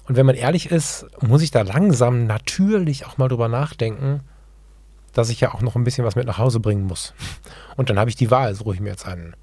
Und 0.07 0.15
wenn 0.15 0.25
man 0.25 0.35
ehrlich 0.35 0.71
ist, 0.71 1.05
muss 1.21 1.41
ich 1.41 1.51
da 1.51 1.61
langsam 1.61 2.25
natürlich 2.25 3.05
auch 3.05 3.17
mal 3.17 3.27
drüber 3.27 3.47
nachdenken, 3.47 4.21
dass 5.13 5.29
ich 5.29 5.41
ja 5.41 5.53
auch 5.53 5.61
noch 5.61 5.75
ein 5.75 5.83
bisschen 5.83 6.05
was 6.05 6.15
mit 6.15 6.25
nach 6.25 6.37
Hause 6.37 6.59
bringen 6.59 6.87
muss. 6.87 7.13
Und 7.77 7.89
dann 7.89 7.99
habe 7.99 8.09
ich 8.09 8.15
die 8.15 8.31
Wahl, 8.31 8.55
suche 8.55 8.73
ich 8.73 8.79
mir 8.79 8.89
jetzt 8.89 9.05
einen 9.05 9.35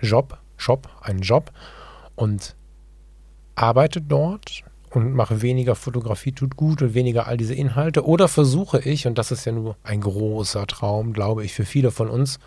Job, 0.00 0.38
Shop, 0.56 0.88
einen 1.00 1.20
Job 1.20 1.52
und 2.16 2.56
arbeite 3.54 4.00
dort 4.00 4.64
und 4.90 5.14
mache 5.14 5.42
weniger 5.42 5.74
Fotografie 5.74 6.32
tut 6.32 6.56
gut 6.56 6.82
und 6.82 6.94
weniger 6.94 7.26
all 7.26 7.36
diese 7.36 7.54
Inhalte. 7.54 8.04
Oder 8.04 8.28
versuche 8.28 8.80
ich, 8.80 9.06
und 9.06 9.16
das 9.16 9.30
ist 9.30 9.44
ja 9.44 9.52
nur 9.52 9.76
ein 9.82 10.00
großer 10.00 10.66
Traum, 10.66 11.12
glaube 11.12 11.44
ich, 11.44 11.54
für 11.54 11.64
viele 11.64 11.90
von 11.90 12.08
uns, 12.08 12.38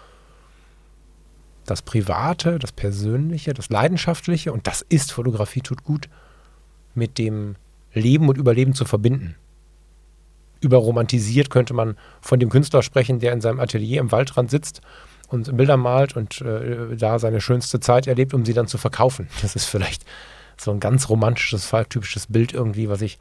das 1.65 1.81
Private, 1.81 2.59
das 2.59 2.71
Persönliche, 2.71 3.53
das 3.53 3.69
Leidenschaftliche, 3.69 4.53
und 4.53 4.67
das 4.67 4.81
ist 4.81 5.11
Fotografie 5.11 5.61
tut 5.61 5.83
gut, 5.83 6.09
mit 6.93 7.17
dem 7.17 7.55
Leben 7.93 8.29
und 8.29 8.37
Überleben 8.37 8.73
zu 8.73 8.85
verbinden. 8.85 9.35
Überromantisiert 10.61 11.49
könnte 11.49 11.73
man 11.73 11.97
von 12.21 12.39
dem 12.39 12.49
Künstler 12.49 12.81
sprechen, 12.81 13.19
der 13.19 13.33
in 13.33 13.41
seinem 13.41 13.59
Atelier 13.59 13.99
im 13.99 14.11
Waldrand 14.11 14.49
sitzt 14.49 14.81
und 15.27 15.55
Bilder 15.57 15.77
malt 15.77 16.15
und 16.15 16.41
äh, 16.41 16.95
da 16.95 17.19
seine 17.19 17.41
schönste 17.41 17.79
Zeit 17.79 18.07
erlebt, 18.07 18.33
um 18.33 18.45
sie 18.45 18.53
dann 18.53 18.67
zu 18.67 18.77
verkaufen. 18.77 19.27
Das 19.41 19.55
ist 19.55 19.65
vielleicht 19.65 20.05
so 20.57 20.71
ein 20.71 20.79
ganz 20.79 21.09
romantisches, 21.09 21.71
typisches 21.89 22.27
Bild 22.27 22.53
irgendwie, 22.53 22.89
was 22.89 23.01
ich 23.01 23.19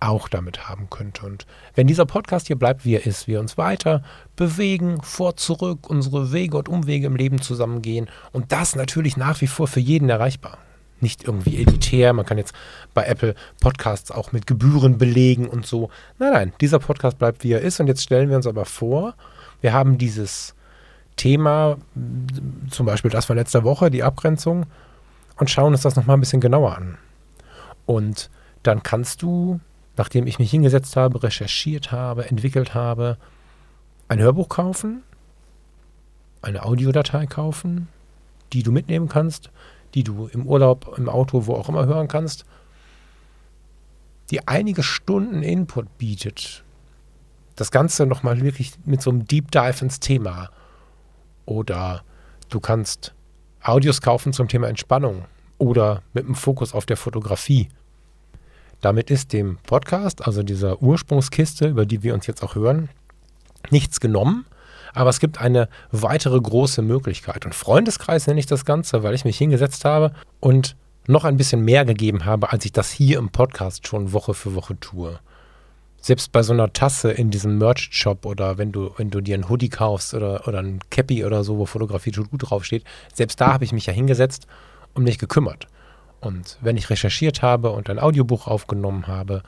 auch 0.00 0.28
damit 0.28 0.68
haben 0.68 0.88
könnte. 0.90 1.26
Und 1.26 1.46
wenn 1.74 1.86
dieser 1.86 2.06
Podcast 2.06 2.46
hier 2.46 2.56
bleibt, 2.56 2.84
wie 2.84 2.94
er 2.94 3.06
ist, 3.06 3.26
wir 3.26 3.40
uns 3.40 3.58
weiter 3.58 4.02
bewegen, 4.36 5.02
vor, 5.02 5.36
zurück, 5.36 5.90
unsere 5.90 6.32
Wege 6.32 6.56
und 6.56 6.68
Umwege 6.68 7.06
im 7.06 7.16
Leben 7.16 7.40
zusammengehen 7.40 8.08
und 8.32 8.52
das 8.52 8.76
natürlich 8.76 9.16
nach 9.16 9.40
wie 9.40 9.46
vor 9.46 9.66
für 9.66 9.80
jeden 9.80 10.08
erreichbar. 10.08 10.58
Nicht 11.00 11.24
irgendwie 11.24 11.62
elitär, 11.62 12.12
man 12.12 12.26
kann 12.26 12.38
jetzt 12.38 12.54
bei 12.92 13.04
Apple 13.04 13.34
Podcasts 13.60 14.10
auch 14.10 14.32
mit 14.32 14.46
Gebühren 14.46 14.98
belegen 14.98 15.48
und 15.48 15.64
so. 15.66 15.90
Nein, 16.18 16.32
nein, 16.32 16.52
dieser 16.60 16.80
Podcast 16.80 17.18
bleibt 17.18 17.44
wie 17.44 17.52
er 17.52 17.60
ist 17.60 17.78
und 17.80 17.86
jetzt 17.86 18.02
stellen 18.02 18.28
wir 18.28 18.36
uns 18.36 18.46
aber 18.46 18.64
vor, 18.64 19.14
wir 19.60 19.72
haben 19.72 19.98
dieses 19.98 20.54
Thema, 21.16 21.76
zum 22.70 22.86
Beispiel 22.86 23.10
das 23.10 23.26
von 23.26 23.36
letzter 23.36 23.64
Woche, 23.64 23.90
die 23.90 24.02
Abgrenzung, 24.02 24.66
und 25.36 25.50
schauen 25.50 25.72
uns 25.72 25.82
das 25.82 25.96
nochmal 25.96 26.16
ein 26.16 26.20
bisschen 26.20 26.40
genauer 26.40 26.76
an. 26.76 26.98
Und 27.86 28.30
dann 28.62 28.82
kannst 28.82 29.22
du, 29.22 29.60
nachdem 29.98 30.26
ich 30.26 30.38
mich 30.38 30.50
hingesetzt 30.50 30.96
habe, 30.96 31.22
recherchiert 31.22 31.92
habe, 31.92 32.28
entwickelt 32.28 32.74
habe, 32.74 33.18
ein 34.08 34.20
Hörbuch 34.20 34.48
kaufen, 34.48 35.02
eine 36.40 36.62
Audiodatei 36.62 37.26
kaufen, 37.26 37.88
die 38.52 38.62
du 38.62 38.72
mitnehmen 38.72 39.08
kannst, 39.08 39.50
die 39.94 40.04
du 40.04 40.26
im 40.28 40.46
Urlaub, 40.46 40.94
im 40.96 41.08
Auto, 41.08 41.46
wo 41.46 41.54
auch 41.54 41.68
immer 41.68 41.86
hören 41.86 42.08
kannst, 42.08 42.44
die 44.30 44.46
einige 44.46 44.82
Stunden 44.82 45.42
Input 45.42 45.98
bietet. 45.98 46.64
Das 47.56 47.70
Ganze 47.70 48.06
nochmal 48.06 48.40
wirklich 48.40 48.72
mit 48.84 49.02
so 49.02 49.10
einem 49.10 49.26
Deep 49.26 49.50
Dive 49.50 49.84
ins 49.84 50.00
Thema. 50.00 50.50
Oder 51.44 52.04
du 52.50 52.60
kannst 52.60 53.14
Audios 53.62 54.00
kaufen 54.00 54.32
zum 54.32 54.48
Thema 54.48 54.68
Entspannung 54.68 55.24
oder 55.56 56.02
mit 56.12 56.24
einem 56.24 56.34
Fokus 56.34 56.72
auf 56.72 56.86
der 56.86 56.96
Fotografie. 56.96 57.68
Damit 58.80 59.10
ist 59.10 59.32
dem 59.32 59.58
Podcast, 59.66 60.24
also 60.24 60.42
dieser 60.42 60.80
Ursprungskiste, 60.80 61.66
über 61.66 61.84
die 61.84 62.02
wir 62.02 62.14
uns 62.14 62.26
jetzt 62.26 62.42
auch 62.42 62.54
hören, 62.54 62.88
nichts 63.70 64.00
genommen. 64.00 64.46
Aber 64.94 65.10
es 65.10 65.20
gibt 65.20 65.40
eine 65.40 65.68
weitere 65.90 66.40
große 66.40 66.82
Möglichkeit. 66.82 67.44
Und 67.44 67.54
Freundeskreis 67.54 68.26
nenne 68.26 68.40
ich 68.40 68.46
das 68.46 68.64
Ganze, 68.64 69.02
weil 69.02 69.14
ich 69.14 69.24
mich 69.24 69.36
hingesetzt 69.36 69.84
habe 69.84 70.12
und 70.40 70.76
noch 71.06 71.24
ein 71.24 71.36
bisschen 71.36 71.64
mehr 71.64 71.84
gegeben 71.84 72.24
habe, 72.24 72.52
als 72.52 72.64
ich 72.64 72.72
das 72.72 72.90
hier 72.90 73.18
im 73.18 73.30
Podcast 73.30 73.86
schon 73.86 74.12
Woche 74.12 74.34
für 74.34 74.54
Woche 74.54 74.78
tue. 74.78 75.18
Selbst 76.00 76.30
bei 76.30 76.42
so 76.42 76.52
einer 76.52 76.72
Tasse 76.72 77.10
in 77.10 77.30
diesem 77.30 77.58
Merch-Shop 77.58 78.24
oder 78.24 78.58
wenn 78.58 78.70
du, 78.70 78.92
wenn 78.96 79.10
du 79.10 79.20
dir 79.20 79.36
ein 79.36 79.48
Hoodie 79.48 79.68
kaufst 79.68 80.14
oder, 80.14 80.46
oder 80.46 80.60
ein 80.60 80.80
Cappy 80.90 81.24
oder 81.24 81.42
so, 81.42 81.58
wo 81.58 81.66
Fotografie 81.66 82.12
tut 82.12 82.30
gut 82.30 82.48
draufsteht, 82.48 82.84
selbst 83.12 83.40
da 83.40 83.52
habe 83.52 83.64
ich 83.64 83.72
mich 83.72 83.86
ja 83.86 83.92
hingesetzt 83.92 84.46
und 84.94 85.02
mich 85.02 85.18
gekümmert. 85.18 85.66
Und 86.20 86.58
wenn 86.60 86.76
ich 86.76 86.90
recherchiert 86.90 87.42
habe 87.42 87.70
und 87.70 87.90
ein 87.90 87.98
Audiobuch 87.98 88.46
aufgenommen 88.46 89.06
habe, 89.06 89.42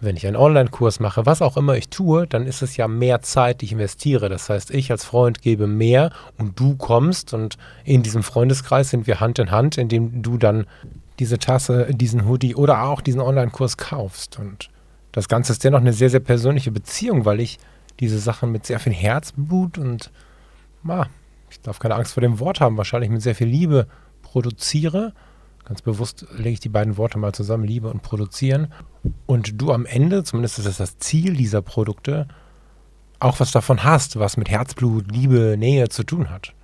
wenn 0.00 0.16
ich 0.16 0.26
einen 0.26 0.36
Online-Kurs 0.36 1.00
mache, 1.00 1.24
was 1.24 1.40
auch 1.40 1.56
immer 1.56 1.76
ich 1.76 1.88
tue, 1.88 2.26
dann 2.26 2.46
ist 2.46 2.62
es 2.62 2.76
ja 2.76 2.86
mehr 2.86 3.22
Zeit, 3.22 3.60
die 3.60 3.66
ich 3.66 3.72
investiere. 3.72 4.28
Das 4.28 4.50
heißt, 4.50 4.70
ich 4.70 4.90
als 4.90 5.04
Freund 5.04 5.40
gebe 5.40 5.66
mehr 5.66 6.10
und 6.36 6.58
du 6.60 6.76
kommst 6.76 7.32
und 7.32 7.56
in 7.84 8.02
diesem 8.02 8.22
Freundeskreis 8.22 8.90
sind 8.90 9.06
wir 9.06 9.20
Hand 9.20 9.38
in 9.38 9.50
Hand, 9.50 9.78
indem 9.78 10.22
du 10.22 10.36
dann 10.36 10.66
diese 11.18 11.38
Tasse, 11.38 11.88
diesen 11.90 12.26
Hoodie 12.26 12.54
oder 12.54 12.82
auch 12.82 13.00
diesen 13.00 13.20
Online-Kurs 13.22 13.78
kaufst. 13.78 14.38
Und 14.38 14.68
das 15.12 15.28
Ganze 15.28 15.52
ist 15.52 15.64
dennoch 15.64 15.80
eine 15.80 15.94
sehr, 15.94 16.10
sehr 16.10 16.20
persönliche 16.20 16.70
Beziehung, 16.70 17.24
weil 17.24 17.40
ich 17.40 17.58
diese 18.00 18.18
Sachen 18.18 18.52
mit 18.52 18.66
sehr 18.66 18.80
viel 18.80 18.92
Herzblut 18.92 19.78
und, 19.78 20.10
na, 20.82 21.06
ich 21.50 21.60
darf 21.62 21.78
keine 21.78 21.94
Angst 21.94 22.12
vor 22.12 22.20
dem 22.20 22.38
Wort 22.38 22.60
haben, 22.60 22.76
wahrscheinlich 22.76 23.10
mit 23.10 23.22
sehr 23.22 23.34
viel 23.34 23.48
Liebe 23.48 23.86
produziere 24.20 25.14
Ganz 25.66 25.82
bewusst 25.82 26.26
lege 26.36 26.50
ich 26.50 26.60
die 26.60 26.68
beiden 26.68 26.96
Worte 26.96 27.18
mal 27.18 27.32
zusammen, 27.32 27.64
Liebe 27.64 27.90
und 27.90 28.00
Produzieren. 28.00 28.72
Und 29.26 29.60
du 29.60 29.72
am 29.72 29.84
Ende, 29.84 30.22
zumindest 30.22 30.60
ist 30.60 30.68
das 30.68 30.76
das 30.76 30.98
Ziel 30.98 31.34
dieser 31.34 31.60
Produkte, 31.60 32.28
auch 33.18 33.40
was 33.40 33.50
davon 33.50 33.82
hast, 33.82 34.16
was 34.16 34.36
mit 34.36 34.48
Herzblut, 34.48 35.10
Liebe, 35.10 35.56
Nähe 35.58 35.88
zu 35.88 36.04
tun 36.04 36.30
hat. 36.30 36.54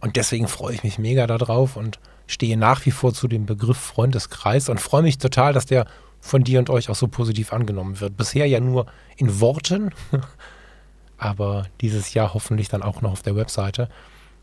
Und 0.00 0.16
deswegen 0.16 0.48
freue 0.48 0.74
ich 0.74 0.82
mich 0.82 0.98
mega 0.98 1.28
darauf 1.28 1.76
und 1.76 2.00
stehe 2.26 2.56
nach 2.56 2.84
wie 2.86 2.90
vor 2.90 3.14
zu 3.14 3.28
dem 3.28 3.46
Begriff 3.46 3.78
Freundeskreis 3.78 4.68
und 4.68 4.80
freue 4.80 5.02
mich 5.02 5.18
total, 5.18 5.52
dass 5.52 5.66
der 5.66 5.86
von 6.20 6.42
dir 6.42 6.58
und 6.58 6.70
euch 6.70 6.90
auch 6.90 6.96
so 6.96 7.06
positiv 7.06 7.52
angenommen 7.52 8.00
wird. 8.00 8.16
Bisher 8.16 8.46
ja 8.46 8.58
nur 8.58 8.86
in 9.16 9.40
Worten, 9.40 9.90
aber 11.18 11.66
dieses 11.80 12.14
Jahr 12.14 12.34
hoffentlich 12.34 12.68
dann 12.68 12.82
auch 12.82 13.00
noch 13.00 13.12
auf 13.12 13.22
der 13.22 13.36
Webseite. 13.36 13.88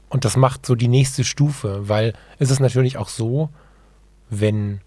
Und 0.07 0.23
das 0.23 0.37
macht 0.37 0.65
so 0.65 0.75
die 0.75 0.87
nächste 0.87 1.25
Stufe, 1.25 1.89
weil 1.89 2.13
es 2.39 2.51
ist 2.51 2.61
natürlich 2.61 2.97
auch 2.97 3.09
so, 3.09 3.49
wenn 4.29 4.81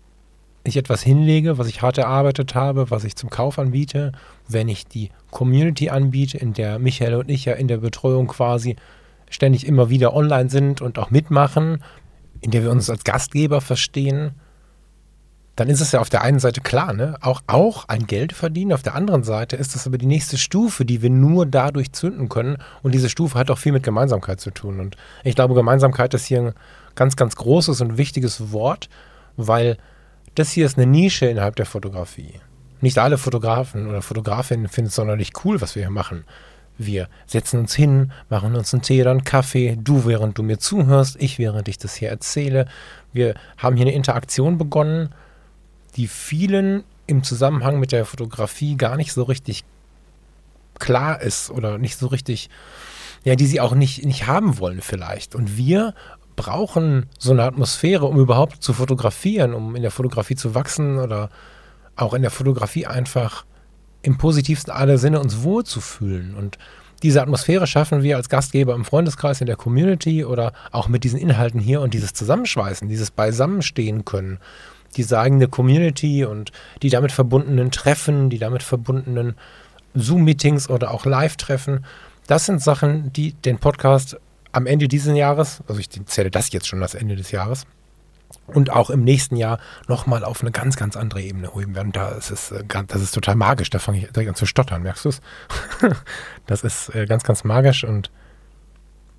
ich 0.64 0.76
etwas 0.76 1.02
hinlege, 1.02 1.58
was 1.58 1.68
ich 1.68 1.82
hart 1.82 1.98
erarbeitet 1.98 2.54
habe, 2.54 2.90
was 2.90 3.04
ich 3.04 3.16
zum 3.16 3.30
Kauf 3.30 3.58
anbiete, 3.58 4.12
wenn 4.48 4.68
ich 4.68 4.86
die 4.86 5.10
Community 5.30 5.88
anbiete, 5.88 6.38
in 6.38 6.52
der 6.52 6.78
Michael 6.78 7.14
und 7.14 7.30
ich 7.30 7.46
ja 7.46 7.54
in 7.54 7.68
der 7.68 7.78
Betreuung 7.78 8.26
quasi 8.26 8.76
ständig 9.30 9.66
immer 9.66 9.88
wieder 9.90 10.14
online 10.14 10.50
sind 10.50 10.80
und 10.80 10.98
auch 10.98 11.10
mitmachen, 11.10 11.82
in 12.40 12.50
der 12.50 12.62
wir 12.62 12.70
uns 12.70 12.90
als 12.90 13.04
Gastgeber 13.04 13.60
verstehen, 13.60 14.32
dann 15.56 15.68
ist 15.68 15.80
es 15.80 15.92
ja 15.92 16.00
auf 16.00 16.08
der 16.08 16.22
einen 16.22 16.38
Seite 16.38 16.62
klar, 16.62 16.92
ne? 16.94 17.16
auch, 17.20 17.42
auch 17.46 17.86
ein 17.86 18.06
Geld 18.06 18.32
verdienen. 18.32 18.72
Auf 18.72 18.82
der 18.82 18.94
anderen 18.94 19.24
Seite 19.24 19.56
ist 19.56 19.74
das 19.74 19.86
aber 19.86 19.98
die 19.98 20.06
nächste 20.06 20.38
Stufe, 20.38 20.86
die 20.86 21.02
wir 21.02 21.10
nur 21.10 21.44
dadurch 21.44 21.92
zünden 21.92 22.30
können. 22.30 22.56
Und 22.82 22.94
diese 22.94 23.10
Stufe 23.10 23.38
hat 23.38 23.50
auch 23.50 23.58
viel 23.58 23.72
mit 23.72 23.82
Gemeinsamkeit 23.82 24.40
zu 24.40 24.50
tun. 24.52 24.80
Und 24.80 24.96
ich 25.22 25.34
glaube, 25.34 25.54
Gemeinsamkeit 25.54 26.14
ist 26.14 26.24
hier 26.24 26.40
ein 26.40 26.52
ganz, 26.94 27.14
ganz 27.14 27.36
großes 27.36 27.82
und 27.82 27.98
wichtiges 27.98 28.52
Wort, 28.52 28.88
weil 29.48 29.76
das 30.34 30.52
hier 30.52 30.66
ist 30.66 30.78
eine 30.78 30.86
Nische 30.86 31.26
innerhalb 31.26 31.56
der 31.56 31.66
Fotografie. 31.66 32.34
Nicht 32.80 32.98
alle 32.98 33.18
Fotografen 33.18 33.88
oder 33.88 34.02
Fotografinnen 34.02 34.68
finden 34.68 34.88
es 34.88 34.94
sonderlich 34.94 35.32
cool, 35.44 35.60
was 35.60 35.74
wir 35.74 35.82
hier 35.82 35.90
machen. 35.90 36.24
Wir 36.78 37.08
setzen 37.26 37.60
uns 37.60 37.74
hin, 37.74 38.10
machen 38.30 38.54
uns 38.54 38.72
einen 38.72 38.82
Tee 38.82 39.02
oder 39.02 39.10
einen 39.10 39.24
Kaffee, 39.24 39.76
du 39.78 40.06
während 40.06 40.38
du 40.38 40.42
mir 40.42 40.58
zuhörst, 40.58 41.16
ich 41.20 41.38
während 41.38 41.68
ich 41.68 41.76
das 41.76 41.94
hier 41.94 42.08
erzähle. 42.08 42.66
Wir 43.12 43.34
haben 43.58 43.76
hier 43.76 43.84
eine 43.84 43.94
Interaktion 43.94 44.56
begonnen, 44.56 45.10
die 45.96 46.06
vielen 46.06 46.84
im 47.06 47.22
Zusammenhang 47.22 47.80
mit 47.80 47.92
der 47.92 48.06
Fotografie 48.06 48.76
gar 48.76 48.96
nicht 48.96 49.12
so 49.12 49.24
richtig 49.24 49.64
klar 50.78 51.20
ist 51.20 51.50
oder 51.50 51.76
nicht 51.76 51.98
so 51.98 52.06
richtig, 52.06 52.48
ja, 53.24 53.36
die 53.36 53.46
sie 53.46 53.60
auch 53.60 53.74
nicht, 53.74 54.04
nicht 54.06 54.26
haben 54.26 54.58
wollen 54.58 54.80
vielleicht. 54.80 55.34
Und 55.34 55.58
wir 55.58 55.94
brauchen 56.36 57.06
so 57.18 57.32
eine 57.32 57.44
Atmosphäre, 57.44 58.06
um 58.06 58.18
überhaupt 58.18 58.62
zu 58.62 58.72
fotografieren, 58.72 59.54
um 59.54 59.76
in 59.76 59.82
der 59.82 59.90
Fotografie 59.90 60.36
zu 60.36 60.54
wachsen 60.54 60.98
oder 60.98 61.30
auch 61.96 62.14
in 62.14 62.22
der 62.22 62.30
Fotografie 62.30 62.86
einfach 62.86 63.44
im 64.02 64.18
positivsten 64.18 64.72
aller 64.72 64.98
Sinne 64.98 65.20
uns 65.20 65.42
wohlzufühlen. 65.42 66.34
Und 66.34 66.58
diese 67.02 67.22
Atmosphäre 67.22 67.66
schaffen 67.66 68.02
wir 68.02 68.16
als 68.16 68.28
Gastgeber 68.28 68.74
im 68.74 68.84
Freundeskreis, 68.84 69.40
in 69.40 69.46
der 69.46 69.56
Community 69.56 70.24
oder 70.24 70.52
auch 70.70 70.88
mit 70.88 71.04
diesen 71.04 71.18
Inhalten 71.18 71.60
hier 71.60 71.80
und 71.80 71.94
dieses 71.94 72.12
Zusammenschweißen, 72.12 72.88
dieses 72.88 73.10
Beisammenstehen 73.10 74.04
können, 74.04 74.38
diese 74.96 75.18
eigene 75.18 75.48
Community 75.48 76.24
und 76.24 76.52
die 76.82 76.90
damit 76.90 77.12
verbundenen 77.12 77.70
Treffen, 77.70 78.28
die 78.28 78.38
damit 78.38 78.62
verbundenen 78.62 79.34
Zoom-Meetings 79.94 80.68
oder 80.68 80.90
auch 80.90 81.04
Live-Treffen. 81.04 81.84
Das 82.26 82.46
sind 82.46 82.62
Sachen, 82.62 83.12
die 83.12 83.32
den 83.32 83.58
Podcast 83.58 84.18
am 84.52 84.66
Ende 84.66 84.88
dieses 84.88 85.16
Jahres, 85.16 85.62
also 85.68 85.80
ich 85.80 85.90
zähle 85.90 86.30
das 86.30 86.52
jetzt 86.52 86.66
schon 86.66 86.80
das 86.80 86.94
Ende 86.94 87.16
des 87.16 87.30
Jahres, 87.30 87.66
und 88.46 88.70
auch 88.70 88.90
im 88.90 89.02
nächsten 89.02 89.36
Jahr 89.36 89.58
nochmal 89.88 90.24
auf 90.24 90.40
eine 90.40 90.50
ganz, 90.50 90.76
ganz 90.76 90.96
andere 90.96 91.22
Ebene 91.22 91.50
heben 91.54 91.74
werden. 91.74 91.92
Da 91.92 92.10
ist 92.10 92.30
es, 92.30 92.52
äh, 92.52 92.64
das 92.86 93.02
ist 93.02 93.12
total 93.12 93.36
magisch. 93.36 93.70
Da 93.70 93.78
fange 93.78 93.98
ich 93.98 94.08
direkt 94.10 94.28
an 94.28 94.34
zu 94.34 94.46
stottern, 94.46 94.82
merkst 94.82 95.04
du 95.04 95.08
es? 95.10 95.20
das 96.46 96.62
ist 96.62 96.94
äh, 96.94 97.06
ganz, 97.06 97.24
ganz 97.24 97.44
magisch 97.44 97.84
und 97.84 98.10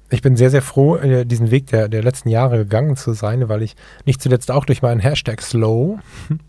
ich 0.09 0.21
bin 0.21 0.35
sehr, 0.35 0.49
sehr 0.49 0.61
froh, 0.61 0.97
äh, 0.97 1.25
diesen 1.25 1.51
Weg 1.51 1.67
der, 1.67 1.87
der 1.87 2.03
letzten 2.03 2.29
Jahre 2.29 2.57
gegangen 2.57 2.97
zu 2.97 3.13
sein, 3.13 3.47
weil 3.47 3.61
ich 3.61 3.75
nicht 4.05 4.21
zuletzt 4.21 4.51
auch 4.51 4.65
durch 4.65 4.81
meinen 4.81 4.99
Hashtag 4.99 5.41
Slow 5.41 5.99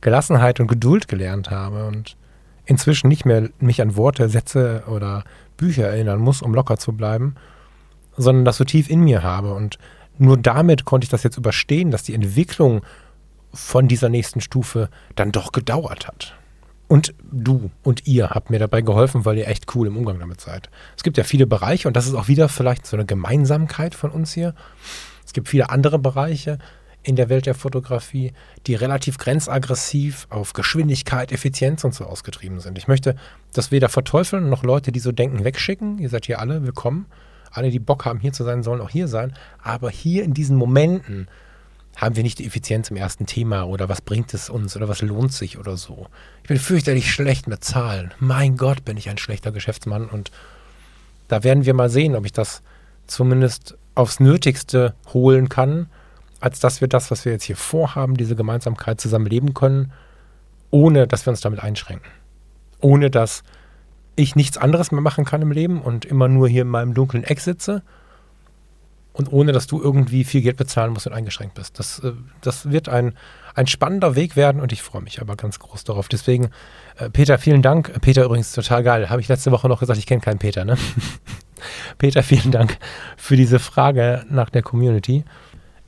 Gelassenheit 0.00 0.58
und 0.58 0.66
Geduld 0.66 1.08
gelernt 1.08 1.50
habe 1.50 1.86
und 1.86 2.16
inzwischen 2.64 3.08
nicht 3.08 3.24
mehr 3.24 3.50
mich 3.60 3.80
an 3.82 3.96
Worte, 3.96 4.28
Sätze 4.28 4.84
oder 4.88 5.24
Bücher 5.56 5.88
erinnern 5.88 6.18
muss, 6.18 6.42
um 6.42 6.54
locker 6.54 6.76
zu 6.76 6.92
bleiben, 6.92 7.36
sondern 8.16 8.44
das 8.44 8.56
so 8.56 8.64
tief 8.64 8.88
in 8.90 9.00
mir 9.00 9.22
habe. 9.22 9.54
Und 9.54 9.78
nur 10.18 10.36
damit 10.36 10.84
konnte 10.84 11.04
ich 11.04 11.10
das 11.10 11.22
jetzt 11.22 11.36
überstehen, 11.36 11.90
dass 11.90 12.02
die 12.02 12.14
Entwicklung 12.14 12.82
von 13.52 13.88
dieser 13.88 14.08
nächsten 14.08 14.40
Stufe 14.40 14.88
dann 15.14 15.32
doch 15.32 15.52
gedauert 15.52 16.06
hat. 16.06 16.34
Und 16.88 17.14
du 17.22 17.70
und 17.82 18.06
ihr 18.06 18.30
habt 18.30 18.50
mir 18.50 18.58
dabei 18.58 18.82
geholfen, 18.82 19.24
weil 19.24 19.38
ihr 19.38 19.48
echt 19.48 19.74
cool 19.74 19.86
im 19.86 19.96
Umgang 19.96 20.18
damit 20.18 20.40
seid. 20.40 20.68
Es 20.96 21.02
gibt 21.02 21.16
ja 21.16 21.24
viele 21.24 21.46
Bereiche 21.46 21.88
und 21.88 21.96
das 21.96 22.06
ist 22.06 22.14
auch 22.14 22.28
wieder 22.28 22.48
vielleicht 22.48 22.86
so 22.86 22.96
eine 22.96 23.06
Gemeinsamkeit 23.06 23.94
von 23.94 24.10
uns 24.10 24.32
hier. 24.32 24.54
Es 25.24 25.32
gibt 25.32 25.48
viele 25.48 25.70
andere 25.70 25.98
Bereiche 25.98 26.58
in 27.02 27.16
der 27.16 27.28
Welt 27.28 27.46
der 27.46 27.54
Fotografie, 27.54 28.32
die 28.66 28.74
relativ 28.74 29.18
grenzaggressiv 29.18 30.26
auf 30.30 30.52
Geschwindigkeit, 30.52 31.32
Effizienz 31.32 31.82
und 31.84 31.94
so 31.94 32.04
ausgetrieben 32.04 32.60
sind. 32.60 32.78
Ich 32.78 32.88
möchte 32.88 33.16
das 33.52 33.70
weder 33.70 33.88
verteufeln 33.88 34.50
noch 34.50 34.62
Leute, 34.62 34.92
die 34.92 35.00
so 35.00 35.12
denken, 35.12 35.44
wegschicken. 35.44 35.98
Ihr 35.98 36.10
seid 36.10 36.26
hier 36.26 36.40
alle 36.40 36.62
willkommen. 36.62 37.06
Alle, 37.52 37.70
die 37.70 37.78
Bock 37.78 38.04
haben, 38.04 38.18
hier 38.18 38.32
zu 38.32 38.44
sein, 38.44 38.62
sollen 38.62 38.80
auch 38.80 38.90
hier 38.90 39.08
sein. 39.08 39.34
Aber 39.62 39.90
hier 39.90 40.24
in 40.24 40.34
diesen 40.34 40.56
Momenten 40.56 41.28
haben 41.96 42.16
wir 42.16 42.22
nicht 42.22 42.38
die 42.38 42.46
Effizienz 42.46 42.90
im 42.90 42.96
ersten 42.96 43.26
Thema 43.26 43.64
oder 43.64 43.88
was 43.88 44.00
bringt 44.00 44.32
es 44.34 44.48
uns 44.48 44.76
oder 44.76 44.88
was 44.88 45.02
lohnt 45.02 45.32
sich 45.32 45.58
oder 45.58 45.76
so. 45.76 46.06
Ich 46.42 46.48
bin 46.48 46.58
fürchterlich 46.58 47.12
schlecht 47.12 47.46
mit 47.46 47.62
Zahlen. 47.62 48.12
Mein 48.18 48.56
Gott, 48.56 48.84
bin 48.84 48.96
ich 48.96 49.10
ein 49.10 49.18
schlechter 49.18 49.52
Geschäftsmann 49.52 50.06
und 50.06 50.30
da 51.28 51.44
werden 51.44 51.66
wir 51.66 51.74
mal 51.74 51.90
sehen, 51.90 52.16
ob 52.16 52.24
ich 52.24 52.32
das 52.32 52.62
zumindest 53.06 53.76
aufs 53.94 54.20
Nötigste 54.20 54.94
holen 55.12 55.48
kann, 55.48 55.86
als 56.40 56.60
dass 56.60 56.80
wir 56.80 56.88
das, 56.88 57.10
was 57.10 57.24
wir 57.24 57.32
jetzt 57.32 57.44
hier 57.44 57.56
vorhaben, 57.56 58.16
diese 58.16 58.36
Gemeinsamkeit 58.36 59.00
zusammen 59.00 59.26
leben 59.26 59.54
können, 59.54 59.92
ohne 60.70 61.06
dass 61.06 61.26
wir 61.26 61.30
uns 61.30 61.40
damit 61.40 61.60
einschränken. 61.60 62.10
Ohne 62.80 63.10
dass 63.10 63.44
ich 64.16 64.36
nichts 64.36 64.58
anderes 64.58 64.92
mehr 64.92 65.00
machen 65.00 65.24
kann 65.24 65.42
im 65.42 65.52
Leben 65.52 65.80
und 65.80 66.04
immer 66.04 66.28
nur 66.28 66.48
hier 66.48 66.62
in 66.62 66.68
meinem 66.68 66.94
dunklen 66.94 67.24
Eck 67.24 67.40
sitze, 67.40 67.82
und 69.12 69.32
ohne 69.32 69.52
dass 69.52 69.66
du 69.66 69.80
irgendwie 69.80 70.24
viel 70.24 70.42
Geld 70.42 70.56
bezahlen 70.56 70.92
musst 70.92 71.06
und 71.06 71.12
eingeschränkt 71.12 71.54
bist. 71.54 71.78
Das, 71.78 71.98
äh, 72.00 72.12
das 72.40 72.70
wird 72.70 72.88
ein, 72.88 73.14
ein 73.54 73.66
spannender 73.66 74.16
Weg 74.16 74.36
werden 74.36 74.60
und 74.60 74.72
ich 74.72 74.82
freue 74.82 75.02
mich 75.02 75.20
aber 75.20 75.36
ganz 75.36 75.58
groß 75.58 75.84
darauf. 75.84 76.08
Deswegen, 76.08 76.50
äh, 76.96 77.10
Peter, 77.10 77.38
vielen 77.38 77.62
Dank. 77.62 78.00
Peter 78.00 78.24
übrigens 78.24 78.52
total 78.52 78.82
geil. 78.82 79.10
Habe 79.10 79.20
ich 79.20 79.28
letzte 79.28 79.50
Woche 79.50 79.68
noch 79.68 79.80
gesagt, 79.80 79.98
ich 79.98 80.06
kenne 80.06 80.20
keinen 80.20 80.38
Peter, 80.38 80.64
ne? 80.64 80.76
Peter, 81.98 82.22
vielen 82.22 82.50
Dank 82.50 82.78
für 83.16 83.36
diese 83.36 83.58
Frage 83.58 84.24
nach 84.28 84.50
der 84.50 84.62
Community. 84.62 85.24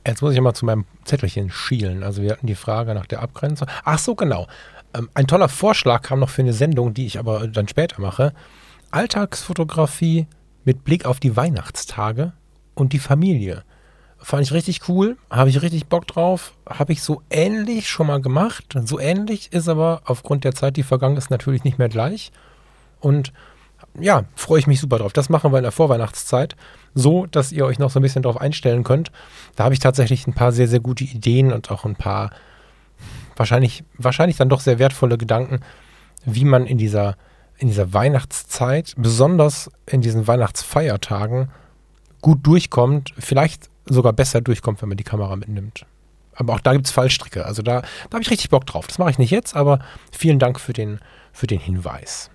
Jetzt 0.07 0.21
muss 0.21 0.33
ich 0.33 0.39
mal 0.39 0.53
zu 0.53 0.65
meinem 0.65 0.85
Zettelchen 1.03 1.49
schielen. 1.49 2.03
Also 2.03 2.21
wir 2.21 2.31
hatten 2.31 2.45
die 2.45 2.55
Frage 2.55 2.93
nach 2.93 3.07
der 3.07 3.23
Abgrenzung. 3.23 3.67
Ach 3.83 3.97
so, 3.97 4.13
genau. 4.13 4.47
Ähm, 4.95 5.09
ein 5.13 5.27
toller 5.27 5.49
Vorschlag 5.49 6.01
kam 6.01 6.19
noch 6.19 6.29
für 6.29 6.41
eine 6.41 6.53
Sendung, 6.53 6.93
die 6.93 7.05
ich 7.05 7.19
aber 7.19 7.47
dann 7.47 7.67
später 7.67 8.01
mache. 8.01 8.33
Alltagsfotografie 8.91 10.27
mit 10.63 10.83
Blick 10.83 11.05
auf 11.05 11.19
die 11.19 11.35
Weihnachtstage 11.35 12.33
und 12.73 12.93
die 12.93 12.99
Familie. 12.99 13.63
Fand 14.17 14.41
ich 14.41 14.53
richtig 14.53 14.89
cool, 14.89 15.17
habe 15.29 15.49
ich 15.49 15.61
richtig 15.61 15.85
Bock 15.87 16.07
drauf, 16.07 16.53
habe 16.67 16.93
ich 16.93 17.03
so 17.03 17.21
ähnlich 17.29 17.89
schon 17.89 18.07
mal 18.07 18.21
gemacht. 18.21 18.75
So 18.85 18.99
ähnlich 18.99 19.53
ist 19.53 19.69
aber 19.69 20.01
aufgrund 20.05 20.43
der 20.43 20.55
Zeit, 20.55 20.77
die 20.77 20.83
vergangen 20.83 21.17
ist, 21.17 21.29
natürlich 21.29 21.63
nicht 21.63 21.77
mehr 21.77 21.89
gleich. 21.89 22.31
Und 22.99 23.33
ja, 23.99 24.23
freue 24.35 24.59
ich 24.59 24.67
mich 24.67 24.79
super 24.79 24.97
drauf. 24.97 25.13
Das 25.13 25.29
machen 25.29 25.51
wir 25.51 25.59
in 25.59 25.63
der 25.63 25.71
Vorweihnachtszeit, 25.71 26.55
so 26.95 27.27
dass 27.27 27.51
ihr 27.51 27.65
euch 27.65 27.77
noch 27.77 27.91
so 27.91 27.99
ein 27.99 28.01
bisschen 28.01 28.23
darauf 28.23 28.41
einstellen 28.41 28.83
könnt. 28.83 29.11
Da 29.55 29.65
habe 29.65 29.75
ich 29.75 29.79
tatsächlich 29.79 30.25
ein 30.25 30.33
paar 30.33 30.51
sehr, 30.51 30.67
sehr 30.67 30.79
gute 30.79 31.03
Ideen 31.03 31.53
und 31.53 31.69
auch 31.69 31.85
ein 31.85 31.95
paar 31.95 32.31
wahrscheinlich, 33.35 33.83
wahrscheinlich 33.97 34.37
dann 34.37 34.49
doch 34.49 34.59
sehr 34.59 34.79
wertvolle 34.79 35.17
Gedanken, 35.17 35.59
wie 36.25 36.45
man 36.45 36.65
in 36.65 36.77
dieser, 36.77 37.15
in 37.57 37.67
dieser 37.67 37.93
Weihnachtszeit, 37.93 38.93
besonders 38.97 39.69
in 39.85 40.01
diesen 40.01 40.27
Weihnachtsfeiertagen, 40.27 41.49
gut 42.21 42.45
durchkommt, 42.45 43.13
vielleicht 43.17 43.69
sogar 43.85 44.13
besser 44.13 44.41
durchkommt, 44.41 44.81
wenn 44.81 44.89
man 44.89 44.97
die 44.97 45.03
Kamera 45.03 45.35
mitnimmt. 45.35 45.85
Aber 46.33 46.53
auch 46.53 46.59
da 46.59 46.73
gibt 46.73 46.85
es 46.85 46.91
Fallstricke. 46.91 47.45
Also 47.45 47.61
da, 47.61 47.81
da 47.81 48.13
habe 48.13 48.21
ich 48.21 48.29
richtig 48.29 48.49
Bock 48.49 48.65
drauf. 48.65 48.87
Das 48.87 48.97
mache 48.97 49.11
ich 49.11 49.17
nicht 49.17 49.31
jetzt, 49.31 49.55
aber 49.55 49.79
vielen 50.11 50.39
Dank 50.39 50.59
für 50.59 50.73
den, 50.73 50.99
für 51.31 51.47
den 51.47 51.59
Hinweis. 51.59 52.29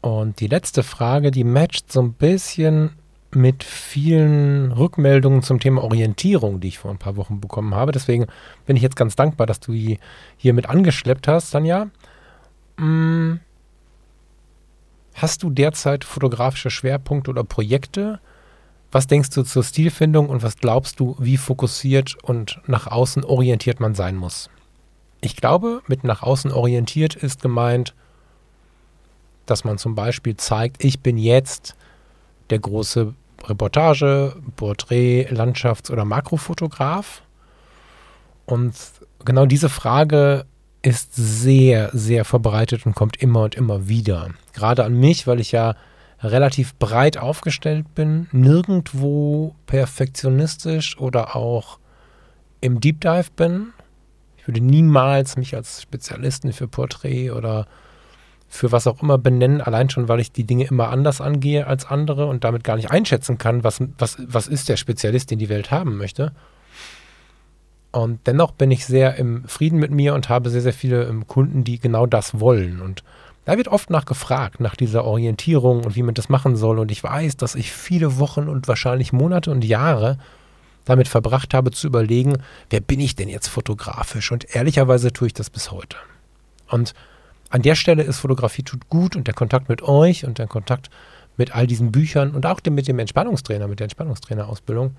Und 0.00 0.40
die 0.40 0.46
letzte 0.46 0.82
Frage, 0.82 1.30
die 1.30 1.44
matcht 1.44 1.90
so 1.90 2.00
ein 2.00 2.12
bisschen 2.12 2.92
mit 3.34 3.64
vielen 3.64 4.72
Rückmeldungen 4.72 5.42
zum 5.42 5.60
Thema 5.60 5.82
Orientierung, 5.82 6.60
die 6.60 6.68
ich 6.68 6.78
vor 6.78 6.90
ein 6.90 6.98
paar 6.98 7.16
Wochen 7.16 7.40
bekommen 7.40 7.74
habe. 7.74 7.92
Deswegen 7.92 8.26
bin 8.66 8.76
ich 8.76 8.82
jetzt 8.82 8.96
ganz 8.96 9.16
dankbar, 9.16 9.46
dass 9.46 9.60
du 9.60 9.72
die 9.72 9.98
hier 10.36 10.54
mit 10.54 10.68
angeschleppt 10.68 11.28
hast, 11.28 11.50
Sanja. 11.50 11.88
Hm, 12.78 13.40
hast 15.14 15.42
du 15.42 15.50
derzeit 15.50 16.04
fotografische 16.04 16.70
Schwerpunkte 16.70 17.30
oder 17.30 17.44
Projekte? 17.44 18.20
Was 18.90 19.06
denkst 19.06 19.30
du 19.30 19.42
zur 19.42 19.64
Stilfindung 19.64 20.28
und 20.28 20.42
was 20.42 20.56
glaubst 20.56 21.00
du, 21.00 21.16
wie 21.18 21.36
fokussiert 21.36 22.16
und 22.22 22.60
nach 22.66 22.86
außen 22.86 23.24
orientiert 23.24 23.80
man 23.80 23.94
sein 23.94 24.16
muss? 24.16 24.50
Ich 25.20 25.36
glaube, 25.36 25.82
mit 25.88 26.04
nach 26.04 26.22
außen 26.22 26.52
orientiert 26.52 27.16
ist 27.16 27.42
gemeint, 27.42 27.94
dass 29.46 29.64
man 29.64 29.78
zum 29.78 29.94
Beispiel 29.94 30.36
zeigt, 30.36 30.84
ich 30.84 31.00
bin 31.00 31.18
jetzt 31.18 31.76
der 32.50 32.58
große 32.58 33.14
Reportage, 33.48 34.36
Porträt, 34.56 35.28
Landschafts- 35.30 35.90
oder 35.90 36.04
Makrofotograf. 36.04 37.22
Und 38.46 38.74
genau 39.24 39.46
diese 39.46 39.68
Frage 39.68 40.44
ist 40.82 41.14
sehr, 41.14 41.90
sehr 41.92 42.24
verbreitet 42.24 42.84
und 42.84 42.94
kommt 42.94 43.16
immer 43.16 43.44
und 43.44 43.54
immer 43.54 43.88
wieder. 43.88 44.28
Gerade 44.52 44.84
an 44.84 44.98
mich, 44.98 45.26
weil 45.26 45.40
ich 45.40 45.52
ja 45.52 45.74
relativ 46.20 46.74
breit 46.76 47.18
aufgestellt 47.18 47.94
bin, 47.94 48.28
nirgendwo 48.32 49.54
perfektionistisch 49.66 50.98
oder 50.98 51.36
auch 51.36 51.78
im 52.60 52.80
Deep 52.80 53.00
Dive 53.00 53.30
bin. 53.36 53.72
Ich 54.36 54.46
würde 54.46 54.60
niemals 54.60 55.36
mich 55.36 55.54
als 55.54 55.82
Spezialisten 55.82 56.52
für 56.52 56.68
Porträt 56.68 57.30
oder 57.30 57.66
für 58.54 58.70
was 58.70 58.86
auch 58.86 59.02
immer 59.02 59.18
benennen, 59.18 59.60
allein 59.60 59.90
schon, 59.90 60.06
weil 60.06 60.20
ich 60.20 60.30
die 60.30 60.44
Dinge 60.44 60.64
immer 60.66 60.90
anders 60.90 61.20
angehe 61.20 61.66
als 61.66 61.86
andere 61.86 62.26
und 62.26 62.44
damit 62.44 62.62
gar 62.62 62.76
nicht 62.76 62.88
einschätzen 62.88 63.36
kann, 63.36 63.64
was, 63.64 63.80
was, 63.98 64.16
was 64.28 64.46
ist 64.46 64.68
der 64.68 64.76
Spezialist, 64.76 65.32
den 65.32 65.40
die 65.40 65.48
Welt 65.48 65.72
haben 65.72 65.96
möchte. 65.96 66.30
Und 67.90 68.20
dennoch 68.28 68.52
bin 68.52 68.70
ich 68.70 68.86
sehr 68.86 69.16
im 69.16 69.44
Frieden 69.48 69.80
mit 69.80 69.90
mir 69.90 70.14
und 70.14 70.28
habe 70.28 70.50
sehr, 70.50 70.60
sehr 70.60 70.72
viele 70.72 71.04
ähm, 71.04 71.26
Kunden, 71.26 71.64
die 71.64 71.80
genau 71.80 72.06
das 72.06 72.38
wollen. 72.38 72.80
Und 72.80 73.02
da 73.44 73.56
wird 73.56 73.66
oft 73.66 73.90
nach 73.90 74.04
gefragt, 74.04 74.60
nach 74.60 74.76
dieser 74.76 75.04
Orientierung 75.04 75.84
und 75.84 75.96
wie 75.96 76.04
man 76.04 76.14
das 76.14 76.28
machen 76.28 76.54
soll. 76.54 76.78
Und 76.78 76.92
ich 76.92 77.02
weiß, 77.02 77.36
dass 77.36 77.56
ich 77.56 77.72
viele 77.72 78.18
Wochen 78.20 78.48
und 78.48 78.68
wahrscheinlich 78.68 79.12
Monate 79.12 79.50
und 79.50 79.64
Jahre 79.64 80.16
damit 80.84 81.08
verbracht 81.08 81.54
habe 81.54 81.72
zu 81.72 81.88
überlegen, 81.88 82.38
wer 82.70 82.80
bin 82.80 83.00
ich 83.00 83.16
denn 83.16 83.28
jetzt 83.28 83.48
fotografisch? 83.48 84.30
Und 84.30 84.54
ehrlicherweise 84.54 85.12
tue 85.12 85.26
ich 85.26 85.34
das 85.34 85.50
bis 85.50 85.72
heute. 85.72 85.96
Und 86.68 86.94
an 87.54 87.62
der 87.62 87.76
Stelle 87.76 88.02
ist 88.02 88.18
Fotografie 88.18 88.64
tut 88.64 88.88
gut 88.88 89.14
und 89.14 89.28
der 89.28 89.34
Kontakt 89.34 89.68
mit 89.68 89.80
euch 89.80 90.26
und 90.26 90.38
der 90.38 90.48
Kontakt 90.48 90.90
mit 91.36 91.54
all 91.54 91.68
diesen 91.68 91.92
Büchern 91.92 92.32
und 92.32 92.46
auch 92.46 92.58
mit 92.68 92.88
dem 92.88 92.98
Entspannungstrainer, 92.98 93.68
mit 93.68 93.78
der 93.78 93.84
Entspannungstrainerausbildung, 93.84 94.96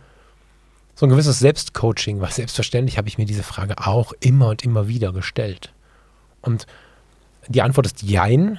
so 0.95 1.05
ein 1.05 1.09
gewisses 1.09 1.39
Selbstcoaching, 1.39 2.21
weil 2.21 2.31
selbstverständlich 2.31 2.97
habe 2.97 3.09
ich 3.09 3.17
mir 3.17 3.25
diese 3.25 3.43
Frage 3.43 3.85
auch 3.85 4.13
immer 4.21 4.47
und 4.47 4.63
immer 4.63 4.87
wieder 4.87 5.11
gestellt. 5.11 5.73
Und 6.39 6.65
die 7.49 7.61
Antwort 7.61 7.87
ist 7.87 8.03
Jein. 8.03 8.57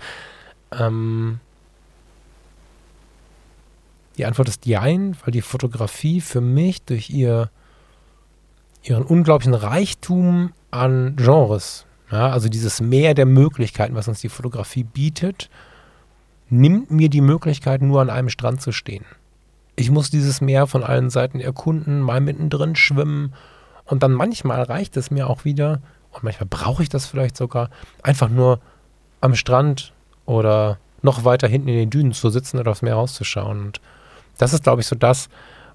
ähm, 0.72 1.38
die 4.16 4.24
Antwort 4.24 4.48
ist 4.48 4.64
Jein, 4.64 5.18
weil 5.22 5.32
die 5.32 5.42
Fotografie 5.42 6.22
für 6.22 6.40
mich 6.40 6.80
durch 6.80 7.10
ihr, 7.10 7.50
ihren 8.82 9.02
unglaublichen 9.02 9.52
Reichtum 9.52 10.54
an 10.70 11.14
Genres 11.16 11.84
ja, 12.10 12.30
also 12.30 12.48
dieses 12.48 12.80
Meer 12.80 13.14
der 13.14 13.26
Möglichkeiten, 13.26 13.94
was 13.94 14.08
uns 14.08 14.20
die 14.20 14.28
Fotografie 14.28 14.84
bietet, 14.84 15.50
nimmt 16.48 16.90
mir 16.90 17.08
die 17.08 17.20
Möglichkeit, 17.20 17.82
nur 17.82 18.00
an 18.00 18.10
einem 18.10 18.28
Strand 18.28 18.62
zu 18.62 18.72
stehen. 18.72 19.04
Ich 19.76 19.90
muss 19.90 20.10
dieses 20.10 20.40
Meer 20.40 20.66
von 20.66 20.82
allen 20.82 21.10
Seiten 21.10 21.40
erkunden, 21.40 22.00
mal 22.00 22.20
mittendrin 22.20 22.74
schwimmen 22.74 23.34
und 23.84 24.02
dann 24.02 24.12
manchmal 24.12 24.62
reicht 24.62 24.96
es 24.96 25.10
mir 25.10 25.28
auch 25.28 25.44
wieder, 25.44 25.80
und 26.12 26.24
manchmal 26.24 26.48
brauche 26.48 26.82
ich 26.82 26.88
das 26.88 27.06
vielleicht 27.06 27.36
sogar, 27.36 27.70
einfach 28.02 28.28
nur 28.28 28.60
am 29.20 29.34
Strand 29.34 29.92
oder 30.24 30.78
noch 31.02 31.24
weiter 31.24 31.48
hinten 31.48 31.68
in 31.68 31.76
den 31.76 31.90
Dünen 31.90 32.12
zu 32.12 32.30
sitzen 32.30 32.58
oder 32.58 32.72
aufs 32.72 32.82
Meer 32.82 32.94
rauszuschauen. 32.94 33.60
Und 33.60 33.80
das 34.36 34.52
ist, 34.52 34.62
glaube 34.62 34.80
ich, 34.80 34.86
so 34.86 34.96
das, 34.96 35.28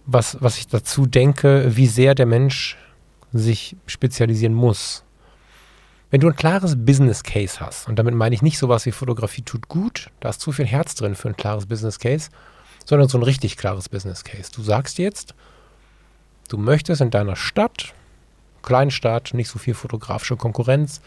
was, 0.05 0.37
was 0.41 0.57
ich 0.57 0.67
dazu 0.67 1.05
denke, 1.05 1.75
wie 1.75 1.87
sehr 1.87 2.15
der 2.15 2.25
Mensch 2.25 2.77
sich 3.31 3.75
spezialisieren 3.85 4.53
muss. 4.53 5.03
Wenn 6.13 6.21
du 6.21 6.27
ein 6.27 6.35
klares 6.35 6.75
Business 6.77 7.23
Case 7.23 7.59
hast, 7.59 7.87
und 7.87 7.97
damit 7.97 8.13
meine 8.13 8.35
ich 8.35 8.43
nicht 8.43 8.59
sowas 8.59 8.85
wie 8.85 8.91
Fotografie 8.91 9.41
tut 9.41 9.67
gut, 9.67 10.11
da 10.19 10.29
ist 10.29 10.41
zu 10.41 10.51
viel 10.51 10.67
Herz 10.67 10.93
drin 10.93 11.15
für 11.15 11.29
ein 11.29 11.35
klares 11.35 11.65
Business 11.65 11.97
Case, 11.97 12.29
sondern 12.85 13.09
so 13.09 13.17
ein 13.17 13.23
richtig 13.23 13.57
klares 13.57 13.89
Business 13.89 14.23
Case. 14.23 14.51
Du 14.55 14.61
sagst 14.61 14.99
jetzt, 14.99 15.33
du 16.49 16.59
möchtest 16.59 17.01
in 17.01 17.09
deiner 17.09 17.35
Stadt, 17.35 17.95
Kleinstadt, 18.61 19.33
nicht 19.33 19.49
so 19.49 19.57
viel 19.57 19.73
fotografische 19.73 20.37
Konkurrenz, 20.37 21.01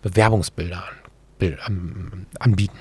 Bewerbungsbilder 0.00 0.84
an, 1.64 2.28
anbieten. 2.38 2.78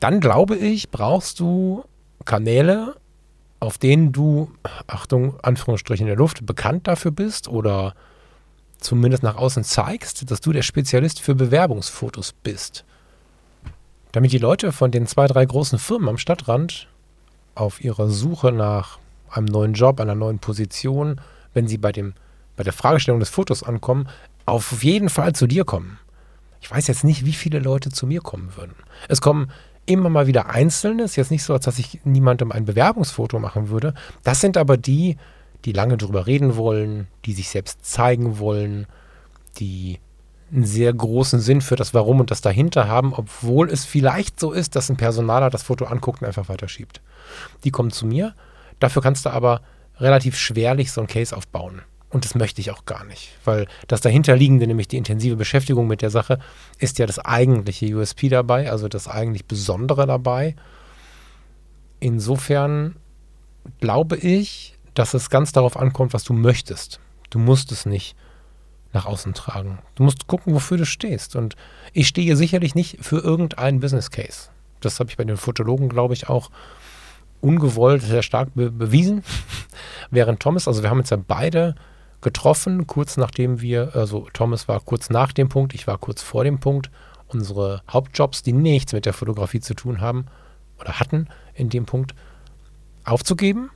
Dann 0.00 0.18
glaube 0.18 0.56
ich, 0.56 0.90
brauchst 0.90 1.38
du 1.38 1.84
Kanäle, 2.24 2.96
auf 3.60 3.78
denen 3.78 4.10
du, 4.10 4.50
Achtung, 4.88 5.38
Anführungsstrichen 5.44 6.06
in 6.06 6.10
der 6.10 6.16
Luft, 6.16 6.44
bekannt 6.44 6.88
dafür 6.88 7.12
bist 7.12 7.46
oder 7.46 7.94
zumindest 8.78 9.22
nach 9.22 9.36
außen 9.36 9.64
zeigst, 9.64 10.30
dass 10.30 10.40
du 10.40 10.52
der 10.52 10.62
Spezialist 10.62 11.20
für 11.20 11.34
Bewerbungsfotos 11.34 12.32
bist. 12.32 12.84
Damit 14.12 14.32
die 14.32 14.38
Leute 14.38 14.72
von 14.72 14.90
den 14.90 15.06
zwei, 15.06 15.26
drei 15.26 15.44
großen 15.44 15.78
Firmen 15.78 16.08
am 16.08 16.18
Stadtrand 16.18 16.88
auf 17.54 17.82
ihrer 17.82 18.08
Suche 18.08 18.52
nach 18.52 18.98
einem 19.30 19.46
neuen 19.46 19.74
Job, 19.74 20.00
einer 20.00 20.14
neuen 20.14 20.38
Position, 20.38 21.20
wenn 21.54 21.68
sie 21.68 21.78
bei, 21.78 21.92
dem, 21.92 22.14
bei 22.56 22.64
der 22.64 22.72
Fragestellung 22.72 23.20
des 23.20 23.30
Fotos 23.30 23.62
ankommen, 23.62 24.08
auf 24.44 24.82
jeden 24.82 25.08
Fall 25.08 25.34
zu 25.34 25.46
dir 25.46 25.64
kommen. 25.64 25.98
Ich 26.60 26.70
weiß 26.70 26.86
jetzt 26.86 27.04
nicht, 27.04 27.24
wie 27.24 27.32
viele 27.32 27.58
Leute 27.58 27.90
zu 27.90 28.06
mir 28.06 28.20
kommen 28.20 28.56
würden. 28.56 28.74
Es 29.08 29.20
kommen 29.20 29.50
immer 29.86 30.08
mal 30.08 30.26
wieder 30.26 30.48
Einzelne. 30.48 31.04
Es 31.04 31.12
ist 31.12 31.16
jetzt 31.16 31.30
nicht 31.30 31.44
so, 31.44 31.52
als 31.52 31.64
dass 31.64 31.78
ich 31.78 32.00
niemandem 32.04 32.52
ein 32.52 32.64
Bewerbungsfoto 32.64 33.38
machen 33.38 33.68
würde. 33.68 33.94
Das 34.24 34.40
sind 34.40 34.56
aber 34.56 34.76
die, 34.76 35.16
die 35.66 35.72
lange 35.72 35.96
drüber 35.96 36.26
reden 36.26 36.56
wollen, 36.56 37.08
die 37.24 37.32
sich 37.32 37.48
selbst 37.48 37.84
zeigen 37.84 38.38
wollen, 38.38 38.86
die 39.58 39.98
einen 40.52 40.64
sehr 40.64 40.92
großen 40.92 41.40
Sinn 41.40 41.60
für 41.60 41.74
das 41.74 41.92
Warum 41.92 42.20
und 42.20 42.30
das 42.30 42.40
dahinter 42.40 42.86
haben, 42.86 43.12
obwohl 43.12 43.68
es 43.68 43.84
vielleicht 43.84 44.38
so 44.38 44.52
ist, 44.52 44.76
dass 44.76 44.88
ein 44.88 44.96
Personaler 44.96 45.50
das 45.50 45.64
Foto 45.64 45.86
anguckt 45.86 46.22
und 46.22 46.28
einfach 46.28 46.48
weiterschiebt. 46.48 47.00
Die 47.64 47.72
kommen 47.72 47.90
zu 47.90 48.06
mir. 48.06 48.34
Dafür 48.78 49.02
kannst 49.02 49.26
du 49.26 49.30
aber 49.30 49.60
relativ 49.98 50.38
schwerlich 50.38 50.92
so 50.92 51.00
ein 51.00 51.08
Case 51.08 51.36
aufbauen. 51.36 51.82
Und 52.10 52.24
das 52.24 52.36
möchte 52.36 52.60
ich 52.60 52.70
auch 52.70 52.86
gar 52.86 53.04
nicht, 53.04 53.30
weil 53.44 53.66
das 53.88 54.00
dahinterliegende, 54.00 54.68
nämlich 54.68 54.86
die 54.86 54.96
intensive 54.96 55.34
Beschäftigung 55.34 55.88
mit 55.88 56.00
der 56.00 56.10
Sache, 56.10 56.38
ist 56.78 57.00
ja 57.00 57.06
das 57.06 57.18
eigentliche 57.18 57.92
USP 57.96 58.28
dabei, 58.28 58.70
also 58.70 58.86
das 58.86 59.08
eigentlich 59.08 59.46
Besondere 59.46 60.06
dabei. 60.06 60.54
Insofern 61.98 62.94
glaube 63.80 64.16
ich, 64.16 64.75
dass 64.98 65.14
es 65.14 65.30
ganz 65.30 65.52
darauf 65.52 65.76
ankommt, 65.76 66.14
was 66.14 66.24
du 66.24 66.32
möchtest. 66.32 67.00
Du 67.30 67.38
musst 67.38 67.70
es 67.72 67.86
nicht 67.86 68.16
nach 68.92 69.06
außen 69.06 69.34
tragen. 69.34 69.78
Du 69.94 70.02
musst 70.02 70.26
gucken, 70.26 70.54
wofür 70.54 70.78
du 70.78 70.86
stehst. 70.86 71.36
Und 71.36 71.54
ich 71.92 72.08
stehe 72.08 72.36
sicherlich 72.36 72.74
nicht 72.74 72.98
für 73.04 73.18
irgendeinen 73.18 73.80
Business 73.80 74.10
Case. 74.10 74.48
Das 74.80 74.98
habe 74.98 75.10
ich 75.10 75.16
bei 75.16 75.24
den 75.24 75.36
Fotologen, 75.36 75.88
glaube 75.88 76.14
ich, 76.14 76.28
auch 76.28 76.50
ungewollt 77.40 78.02
sehr 78.02 78.22
stark 78.22 78.54
be 78.54 78.70
bewiesen. 78.70 79.22
Während 80.10 80.40
Thomas, 80.40 80.66
also 80.66 80.82
wir 80.82 80.90
haben 80.90 81.00
uns 81.00 81.10
ja 81.10 81.18
beide 81.18 81.74
getroffen, 82.22 82.86
kurz 82.86 83.16
nachdem 83.18 83.60
wir, 83.60 83.94
also 83.94 84.28
Thomas 84.32 84.66
war 84.68 84.80
kurz 84.80 85.10
nach 85.10 85.32
dem 85.32 85.48
Punkt, 85.48 85.74
ich 85.74 85.86
war 85.86 85.98
kurz 85.98 86.22
vor 86.22 86.44
dem 86.44 86.58
Punkt, 86.58 86.90
unsere 87.28 87.82
Hauptjobs, 87.90 88.42
die 88.42 88.52
nichts 88.52 88.92
mit 88.92 89.04
der 89.04 89.12
Fotografie 89.12 89.60
zu 89.60 89.74
tun 89.74 90.00
haben 90.00 90.26
oder 90.80 90.98
hatten 90.98 91.28
in 91.54 91.68
dem 91.68 91.84
Punkt, 91.84 92.14
aufzugeben. 93.04 93.70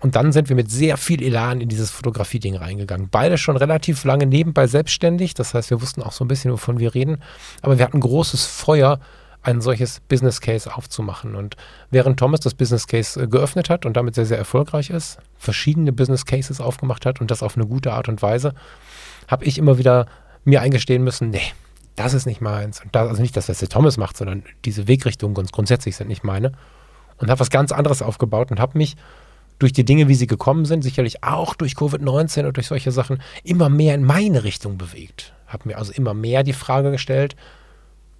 Und 0.00 0.16
dann 0.16 0.32
sind 0.32 0.48
wir 0.48 0.56
mit 0.56 0.70
sehr 0.70 0.96
viel 0.96 1.22
Elan 1.22 1.60
in 1.60 1.68
dieses 1.68 1.90
Fotografie-Ding 1.90 2.56
reingegangen. 2.56 3.08
Beide 3.10 3.36
schon 3.36 3.56
relativ 3.56 4.04
lange 4.04 4.26
nebenbei 4.26 4.66
selbstständig. 4.66 5.34
Das 5.34 5.52
heißt, 5.52 5.70
wir 5.70 5.82
wussten 5.82 6.02
auch 6.02 6.12
so 6.12 6.24
ein 6.24 6.28
bisschen, 6.28 6.50
wovon 6.50 6.78
wir 6.78 6.94
reden. 6.94 7.22
Aber 7.60 7.78
wir 7.78 7.84
hatten 7.84 8.00
großes 8.00 8.46
Feuer, 8.46 8.98
ein 9.42 9.60
solches 9.60 10.00
Business 10.00 10.40
Case 10.40 10.74
aufzumachen. 10.74 11.34
Und 11.34 11.56
während 11.90 12.18
Thomas 12.18 12.40
das 12.40 12.54
Business 12.54 12.86
Case 12.86 13.20
äh, 13.20 13.26
geöffnet 13.26 13.70
hat 13.70 13.86
und 13.86 13.96
damit 13.96 14.14
sehr, 14.14 14.26
sehr 14.26 14.38
erfolgreich 14.38 14.90
ist, 14.90 15.18
verschiedene 15.38 15.92
Business 15.92 16.26
Cases 16.26 16.60
aufgemacht 16.60 17.06
hat 17.06 17.20
und 17.20 17.30
das 17.30 17.42
auf 17.42 17.56
eine 17.56 17.66
gute 17.66 17.92
Art 17.92 18.08
und 18.08 18.22
Weise, 18.22 18.54
habe 19.28 19.44
ich 19.44 19.58
immer 19.58 19.78
wieder 19.78 20.06
mir 20.44 20.60
eingestehen 20.62 21.04
müssen, 21.04 21.30
nee, 21.30 21.52
das 21.96 22.14
ist 22.14 22.26
nicht 22.26 22.40
meins. 22.40 22.80
Und 22.80 22.94
das, 22.94 23.08
also 23.08 23.22
nicht 23.22 23.36
das, 23.36 23.48
was 23.48 23.58
der 23.58 23.68
Thomas 23.68 23.96
macht, 23.96 24.16
sondern 24.16 24.44
diese 24.64 24.88
Wegrichtungen 24.88 25.34
ganz 25.34 25.52
grundsätzlich 25.52 25.96
sind 25.96 26.08
nicht 26.08 26.24
meine. 26.24 26.52
Und 27.18 27.30
habe 27.30 27.40
was 27.40 27.50
ganz 27.50 27.72
anderes 27.72 28.00
aufgebaut 28.00 28.50
und 28.50 28.60
habe 28.60 28.78
mich 28.78 28.96
durch 29.60 29.72
die 29.72 29.84
Dinge, 29.84 30.08
wie 30.08 30.14
sie 30.14 30.26
gekommen 30.26 30.64
sind, 30.64 30.82
sicherlich 30.82 31.22
auch 31.22 31.54
durch 31.54 31.74
Covid-19 31.74 32.46
und 32.46 32.56
durch 32.56 32.66
solche 32.66 32.90
Sachen, 32.90 33.22
immer 33.44 33.68
mehr 33.68 33.94
in 33.94 34.04
meine 34.04 34.42
Richtung 34.42 34.78
bewegt. 34.78 35.32
Habe 35.46 35.68
mir 35.68 35.78
also 35.78 35.92
immer 35.92 36.14
mehr 36.14 36.42
die 36.42 36.54
Frage 36.54 36.90
gestellt, 36.90 37.36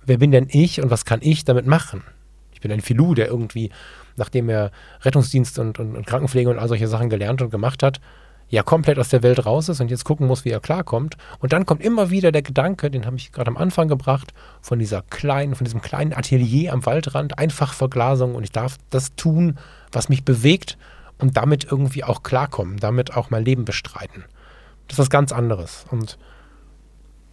wer 0.04 0.18
bin 0.18 0.30
denn 0.30 0.48
ich 0.50 0.80
und 0.82 0.90
was 0.90 1.04
kann 1.04 1.20
ich 1.22 1.44
damit 1.44 1.66
machen? 1.66 2.04
Ich 2.52 2.60
bin 2.60 2.70
ein 2.70 2.82
Filou, 2.82 3.14
der 3.14 3.28
irgendwie, 3.28 3.70
nachdem 4.16 4.50
er 4.50 4.70
Rettungsdienst 5.00 5.58
und, 5.58 5.78
und, 5.78 5.96
und 5.96 6.06
Krankenpflege 6.06 6.50
und 6.50 6.58
all 6.58 6.68
solche 6.68 6.88
Sachen 6.88 7.08
gelernt 7.08 7.40
und 7.40 7.50
gemacht 7.50 7.82
hat, 7.82 8.00
ja 8.50 8.62
komplett 8.62 8.98
aus 8.98 9.08
der 9.08 9.22
Welt 9.22 9.46
raus 9.46 9.70
ist 9.70 9.80
und 9.80 9.90
jetzt 9.90 10.04
gucken 10.04 10.26
muss, 10.26 10.44
wie 10.44 10.50
er 10.50 10.60
klarkommt. 10.60 11.16
Und 11.38 11.54
dann 11.54 11.64
kommt 11.64 11.82
immer 11.82 12.10
wieder 12.10 12.32
der 12.32 12.42
Gedanke, 12.42 12.90
den 12.90 13.06
habe 13.06 13.16
ich 13.16 13.32
gerade 13.32 13.48
am 13.48 13.56
Anfang 13.56 13.88
gebracht, 13.88 14.34
von 14.60 14.78
dieser 14.78 15.02
kleinen, 15.08 15.54
von 15.54 15.64
diesem 15.64 15.80
kleinen 15.80 16.12
Atelier 16.12 16.74
am 16.74 16.84
Waldrand, 16.84 17.38
einfach 17.38 17.72
Verglasung 17.72 18.34
und 18.34 18.42
ich 18.42 18.52
darf 18.52 18.76
das 18.90 19.14
tun, 19.14 19.56
was 19.90 20.10
mich 20.10 20.24
bewegt 20.24 20.76
und 21.20 21.36
damit 21.36 21.64
irgendwie 21.64 22.04
auch 22.04 22.22
klarkommen, 22.22 22.78
damit 22.78 23.16
auch 23.16 23.30
mein 23.30 23.44
Leben 23.44 23.64
bestreiten. 23.64 24.24
Das 24.88 24.94
ist 24.94 24.98
was 24.98 25.10
ganz 25.10 25.32
anderes. 25.32 25.84
Und 25.90 26.18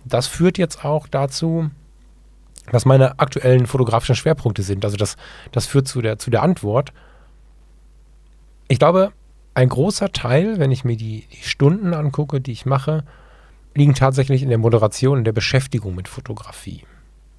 das 0.06 0.28
führt 0.28 0.58
jetzt 0.58 0.86
auch 0.86 1.08
dazu, 1.08 1.69
was 2.71 2.86
meine 2.86 3.19
aktuellen 3.19 3.65
fotografischen 3.65 4.15
Schwerpunkte 4.15 4.62
sind. 4.62 4.84
Also 4.84 4.97
das, 4.97 5.15
das 5.52 5.65
führt 5.65 5.88
zu 5.88 6.02
der, 6.02 6.19
zu 6.19 6.30
der 6.30 6.43
Antwort. 6.43 6.93
Ich 8.67 8.80
glaube, 8.80 9.12
ein 9.54 9.69
großer 9.69 10.12
Teil, 10.12 10.60
wenn 10.60 10.71
ich 10.71 10.84
mir 10.84 10.97
die, 10.97 11.26
die 11.32 11.47
Stunden 11.47 11.93
angucke, 11.93 12.41
die 12.41 12.52
ich 12.52 12.65
mache, 12.65 13.04
liegen 13.73 13.95
tatsächlich 13.95 14.43
in 14.43 14.50
der 14.50 14.58
Moderation, 14.58 15.19
in 15.19 15.23
der 15.23 15.32
Beschäftigung 15.32 15.95
mit 15.95 16.08
Fotografie. 16.08 16.84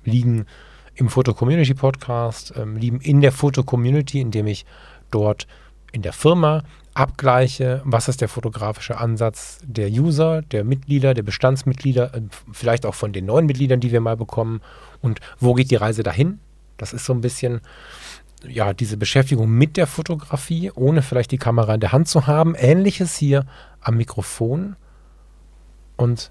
Liegen 0.04 0.46
im 0.94 1.08
Foto-Community-Podcast, 1.08 2.54
ähm, 2.56 2.76
liegen 2.76 3.00
in 3.00 3.20
der 3.20 3.32
Foto-Community, 3.32 4.20
indem 4.20 4.46
ich 4.46 4.66
dort 5.10 5.46
in 5.92 6.02
der 6.02 6.12
Firma 6.12 6.62
abgleiche, 6.94 7.80
was 7.84 8.08
ist 8.08 8.20
der 8.20 8.28
fotografische 8.28 8.98
Ansatz 8.98 9.58
der 9.64 9.88
User, 9.88 10.42
der 10.42 10.64
Mitglieder, 10.64 11.14
der 11.14 11.22
Bestandsmitglieder, 11.22 12.14
äh, 12.14 12.22
vielleicht 12.52 12.84
auch 12.84 12.94
von 12.94 13.12
den 13.12 13.26
neuen 13.26 13.46
Mitgliedern, 13.46 13.80
die 13.80 13.92
wir 13.92 14.00
mal 14.00 14.16
bekommen 14.16 14.60
und 15.00 15.20
wo 15.38 15.54
geht 15.54 15.70
die 15.70 15.76
Reise 15.76 16.02
dahin. 16.02 16.40
Das 16.76 16.92
ist 16.92 17.04
so 17.04 17.12
ein 17.12 17.20
bisschen 17.20 17.60
ja, 18.46 18.72
diese 18.72 18.96
Beschäftigung 18.96 19.50
mit 19.50 19.76
der 19.76 19.86
Fotografie, 19.86 20.70
ohne 20.74 21.02
vielleicht 21.02 21.32
die 21.32 21.38
Kamera 21.38 21.74
in 21.74 21.80
der 21.80 21.92
Hand 21.92 22.08
zu 22.08 22.26
haben. 22.26 22.54
Ähnliches 22.54 23.16
hier 23.16 23.46
am 23.80 23.96
Mikrofon. 23.96 24.76
Und 25.96 26.30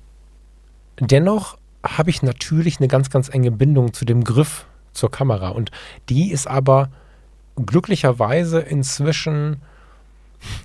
dennoch 1.00 1.58
habe 1.84 2.10
ich 2.10 2.24
natürlich 2.24 2.80
eine 2.80 2.88
ganz, 2.88 3.10
ganz 3.10 3.30
enge 3.30 3.52
Bindung 3.52 3.94
zu 3.94 4.06
dem 4.06 4.24
Griff 4.24 4.66
zur 4.94 5.12
Kamera. 5.12 5.50
Und 5.50 5.72
die 6.10 6.32
ist 6.32 6.48
aber 6.48 6.90
glücklicherweise 7.66 8.60
inzwischen 8.60 9.62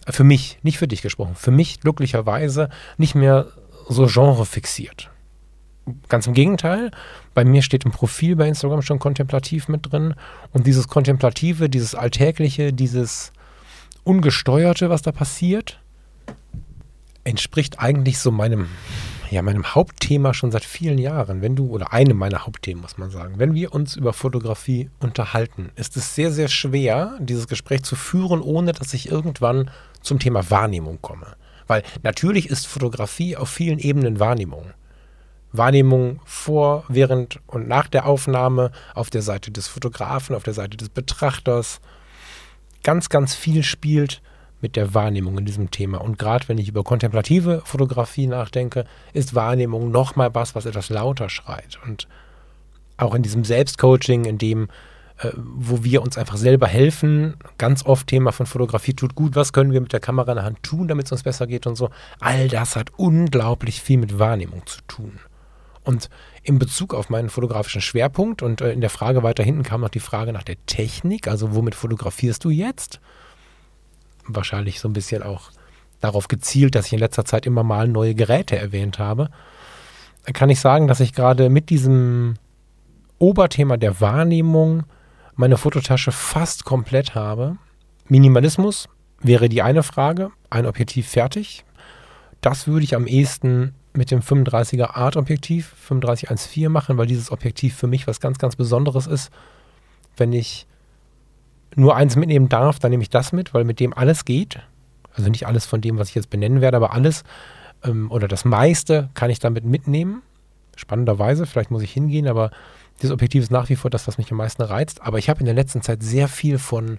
für 0.08 0.24
mich, 0.24 0.58
nicht 0.62 0.78
für 0.78 0.88
dich 0.88 1.02
gesprochen, 1.02 1.34
für 1.34 1.50
mich 1.50 1.80
glücklicherweise 1.80 2.68
nicht 2.98 3.14
mehr 3.14 3.46
so 3.88 4.06
genrefixiert. 4.06 5.10
Ganz 6.08 6.26
im 6.26 6.34
Gegenteil, 6.34 6.92
bei 7.34 7.44
mir 7.44 7.62
steht 7.62 7.84
im 7.84 7.90
Profil 7.90 8.36
bei 8.36 8.46
Instagram 8.46 8.82
schon 8.82 8.98
kontemplativ 8.98 9.68
mit 9.68 9.90
drin. 9.90 10.14
Und 10.52 10.66
dieses 10.66 10.86
Kontemplative, 10.86 11.68
dieses 11.68 11.94
Alltägliche, 11.94 12.72
dieses 12.72 13.32
Ungesteuerte, 14.04 14.90
was 14.90 15.02
da 15.02 15.10
passiert, 15.10 15.80
entspricht 17.24 17.80
eigentlich 17.80 18.18
so 18.18 18.30
meinem, 18.30 18.68
ja, 19.32 19.40
meinem 19.40 19.74
Hauptthema 19.74 20.34
schon 20.34 20.50
seit 20.50 20.64
vielen 20.64 20.98
Jahren. 20.98 21.40
Wenn 21.40 21.56
du, 21.56 21.66
oder 21.70 21.92
einem 21.92 22.18
meiner 22.18 22.44
Hauptthemen, 22.44 22.82
muss 22.82 22.98
man 22.98 23.10
sagen, 23.10 23.38
wenn 23.38 23.54
wir 23.54 23.72
uns 23.72 23.96
über 23.96 24.12
Fotografie 24.12 24.90
unterhalten, 25.00 25.70
ist 25.74 25.96
es 25.96 26.14
sehr, 26.14 26.30
sehr 26.30 26.48
schwer, 26.48 27.16
dieses 27.18 27.48
Gespräch 27.48 27.82
zu 27.82 27.96
führen, 27.96 28.42
ohne 28.42 28.72
dass 28.72 28.92
ich 28.92 29.10
irgendwann 29.10 29.70
zum 30.02 30.18
Thema 30.18 30.50
Wahrnehmung 30.50 31.00
komme. 31.00 31.26
Weil 31.66 31.82
natürlich 32.02 32.50
ist 32.50 32.66
Fotografie 32.66 33.36
auf 33.36 33.48
vielen 33.48 33.78
Ebenen 33.78 34.20
Wahrnehmung. 34.20 34.66
Wahrnehmung 35.50 36.20
vor, 36.26 36.84
während 36.88 37.40
und 37.46 37.68
nach 37.68 37.88
der 37.88 38.04
Aufnahme, 38.04 38.70
auf 38.94 39.08
der 39.08 39.22
Seite 39.22 39.50
des 39.50 39.66
Fotografen, 39.66 40.36
auf 40.36 40.42
der 40.42 40.54
Seite 40.54 40.76
des 40.76 40.90
Betrachters. 40.90 41.80
Ganz, 42.82 43.08
ganz 43.08 43.34
viel 43.34 43.62
spielt 43.62 44.20
mit 44.62 44.76
der 44.76 44.94
Wahrnehmung 44.94 45.36
in 45.36 45.44
diesem 45.44 45.70
Thema. 45.70 46.00
Und 46.00 46.18
gerade 46.18 46.48
wenn 46.48 46.56
ich 46.56 46.68
über 46.68 46.84
kontemplative 46.84 47.62
Fotografie 47.64 48.28
nachdenke, 48.28 48.84
ist 49.12 49.34
Wahrnehmung 49.34 49.90
nochmal 49.90 50.34
was, 50.34 50.54
was 50.54 50.64
etwas 50.64 50.88
lauter 50.88 51.28
schreit. 51.28 51.78
Und 51.84 52.08
auch 52.96 53.14
in 53.14 53.22
diesem 53.22 53.44
Selbstcoaching, 53.44 54.24
in 54.24 54.38
dem, 54.38 54.68
äh, 55.18 55.30
wo 55.34 55.82
wir 55.84 56.00
uns 56.02 56.16
einfach 56.16 56.36
selber 56.36 56.68
helfen, 56.68 57.34
ganz 57.58 57.84
oft 57.84 58.06
Thema 58.06 58.32
von 58.32 58.46
Fotografie 58.46 58.94
tut 58.94 59.14
gut, 59.14 59.34
was 59.34 59.52
können 59.52 59.72
wir 59.72 59.80
mit 59.80 59.92
der 59.92 60.00
Kamera 60.00 60.32
in 60.32 60.36
der 60.36 60.44
Hand 60.44 60.62
tun, 60.62 60.88
damit 60.88 61.06
es 61.06 61.12
uns 61.12 61.24
besser 61.24 61.46
geht 61.46 61.66
und 61.66 61.76
so. 61.76 61.90
All 62.20 62.48
das 62.48 62.76
hat 62.76 62.90
unglaublich 62.96 63.82
viel 63.82 63.98
mit 63.98 64.18
Wahrnehmung 64.18 64.64
zu 64.66 64.80
tun. 64.86 65.18
Und 65.84 66.08
in 66.44 66.60
Bezug 66.60 66.94
auf 66.94 67.10
meinen 67.10 67.28
fotografischen 67.28 67.80
Schwerpunkt 67.80 68.42
und 68.42 68.60
äh, 68.60 68.72
in 68.72 68.80
der 68.80 68.90
Frage 68.90 69.24
weiter 69.24 69.42
hinten 69.42 69.64
kam 69.64 69.80
noch 69.80 69.88
die 69.88 70.00
Frage 70.00 70.32
nach 70.32 70.44
der 70.44 70.56
Technik, 70.66 71.26
also 71.26 71.54
womit 71.56 71.74
fotografierst 71.74 72.44
du 72.44 72.50
jetzt? 72.50 73.00
Wahrscheinlich 74.26 74.80
so 74.80 74.88
ein 74.88 74.92
bisschen 74.92 75.22
auch 75.22 75.50
darauf 76.00 76.28
gezielt, 76.28 76.74
dass 76.74 76.86
ich 76.86 76.92
in 76.92 76.98
letzter 76.98 77.24
Zeit 77.24 77.46
immer 77.46 77.62
mal 77.62 77.88
neue 77.88 78.14
Geräte 78.14 78.56
erwähnt 78.56 78.98
habe. 78.98 79.30
Kann 80.32 80.50
ich 80.50 80.60
sagen, 80.60 80.86
dass 80.86 81.00
ich 81.00 81.12
gerade 81.12 81.48
mit 81.48 81.70
diesem 81.70 82.34
Oberthema 83.18 83.76
der 83.76 84.00
Wahrnehmung 84.00 84.84
meine 85.34 85.56
Fototasche 85.56 86.12
fast 86.12 86.64
komplett 86.64 87.14
habe. 87.14 87.56
Minimalismus 88.08 88.88
wäre 89.20 89.48
die 89.48 89.62
eine 89.62 89.82
Frage, 89.82 90.30
ein 90.50 90.66
Objektiv 90.66 91.08
fertig. 91.08 91.64
Das 92.40 92.66
würde 92.66 92.84
ich 92.84 92.94
am 92.94 93.06
ehesten 93.06 93.74
mit 93.94 94.10
dem 94.10 94.20
35er 94.20 94.94
Art 94.94 95.16
Objektiv 95.16 95.74
3514 95.88 96.70
machen, 96.70 96.98
weil 96.98 97.06
dieses 97.06 97.30
Objektiv 97.30 97.76
für 97.76 97.86
mich 97.86 98.06
was 98.06 98.20
ganz, 98.20 98.38
ganz 98.38 98.56
Besonderes 98.56 99.06
ist. 99.06 99.30
Wenn 100.16 100.32
ich 100.32 100.66
nur 101.74 101.96
eins 101.96 102.16
mitnehmen 102.16 102.48
darf, 102.48 102.78
dann 102.78 102.90
nehme 102.90 103.02
ich 103.02 103.10
das 103.10 103.32
mit, 103.32 103.54
weil 103.54 103.64
mit 103.64 103.80
dem 103.80 103.94
alles 103.96 104.24
geht. 104.24 104.60
Also 105.14 105.30
nicht 105.30 105.46
alles 105.46 105.66
von 105.66 105.80
dem, 105.80 105.98
was 105.98 106.08
ich 106.08 106.14
jetzt 106.14 106.30
benennen 106.30 106.60
werde, 106.60 106.76
aber 106.76 106.92
alles 106.92 107.24
ähm, 107.84 108.10
oder 108.10 108.28
das 108.28 108.44
meiste 108.44 109.10
kann 109.14 109.30
ich 109.30 109.38
damit 109.38 109.64
mitnehmen. 109.64 110.22
Spannenderweise, 110.76 111.46
vielleicht 111.46 111.70
muss 111.70 111.82
ich 111.82 111.92
hingehen, 111.92 112.28
aber 112.28 112.50
dieses 113.00 113.12
Objektiv 113.12 113.42
ist 113.42 113.50
nach 113.50 113.68
wie 113.68 113.76
vor 113.76 113.90
das, 113.90 114.06
was 114.06 114.18
mich 114.18 114.30
am 114.30 114.38
meisten 114.38 114.62
reizt. 114.62 115.02
Aber 115.02 115.18
ich 115.18 115.28
habe 115.28 115.40
in 115.40 115.46
der 115.46 115.54
letzten 115.54 115.82
Zeit 115.82 116.02
sehr 116.02 116.28
viel 116.28 116.58
von 116.58 116.98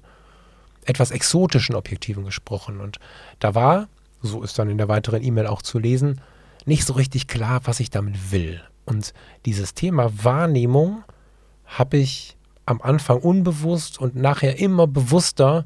etwas 0.86 1.12
exotischen 1.12 1.76
Objektiven 1.76 2.26
gesprochen. 2.26 2.82
Und 2.82 3.00
da 3.40 3.56
war, 3.56 3.88
so 4.22 4.44
ist 4.44 4.60
dann 4.60 4.70
in 4.70 4.78
der 4.78 4.90
weiteren 4.90 5.24
E-Mail 5.24 5.48
auch 5.48 5.62
zu 5.62 5.80
lesen, 5.80 6.22
nicht 6.66 6.86
so 6.86 6.94
richtig 6.94 7.28
klar, 7.28 7.62
was 7.66 7.80
ich 7.80 7.90
damit 7.90 8.32
will. 8.32 8.62
Und 8.86 9.14
dieses 9.46 9.74
Thema 9.74 10.12
Wahrnehmung 10.24 11.04
habe 11.66 11.98
ich 11.98 12.36
am 12.66 12.82
Anfang 12.82 13.20
unbewusst 13.20 14.00
und 14.00 14.16
nachher 14.16 14.60
immer 14.60 14.88
bewusster 14.88 15.66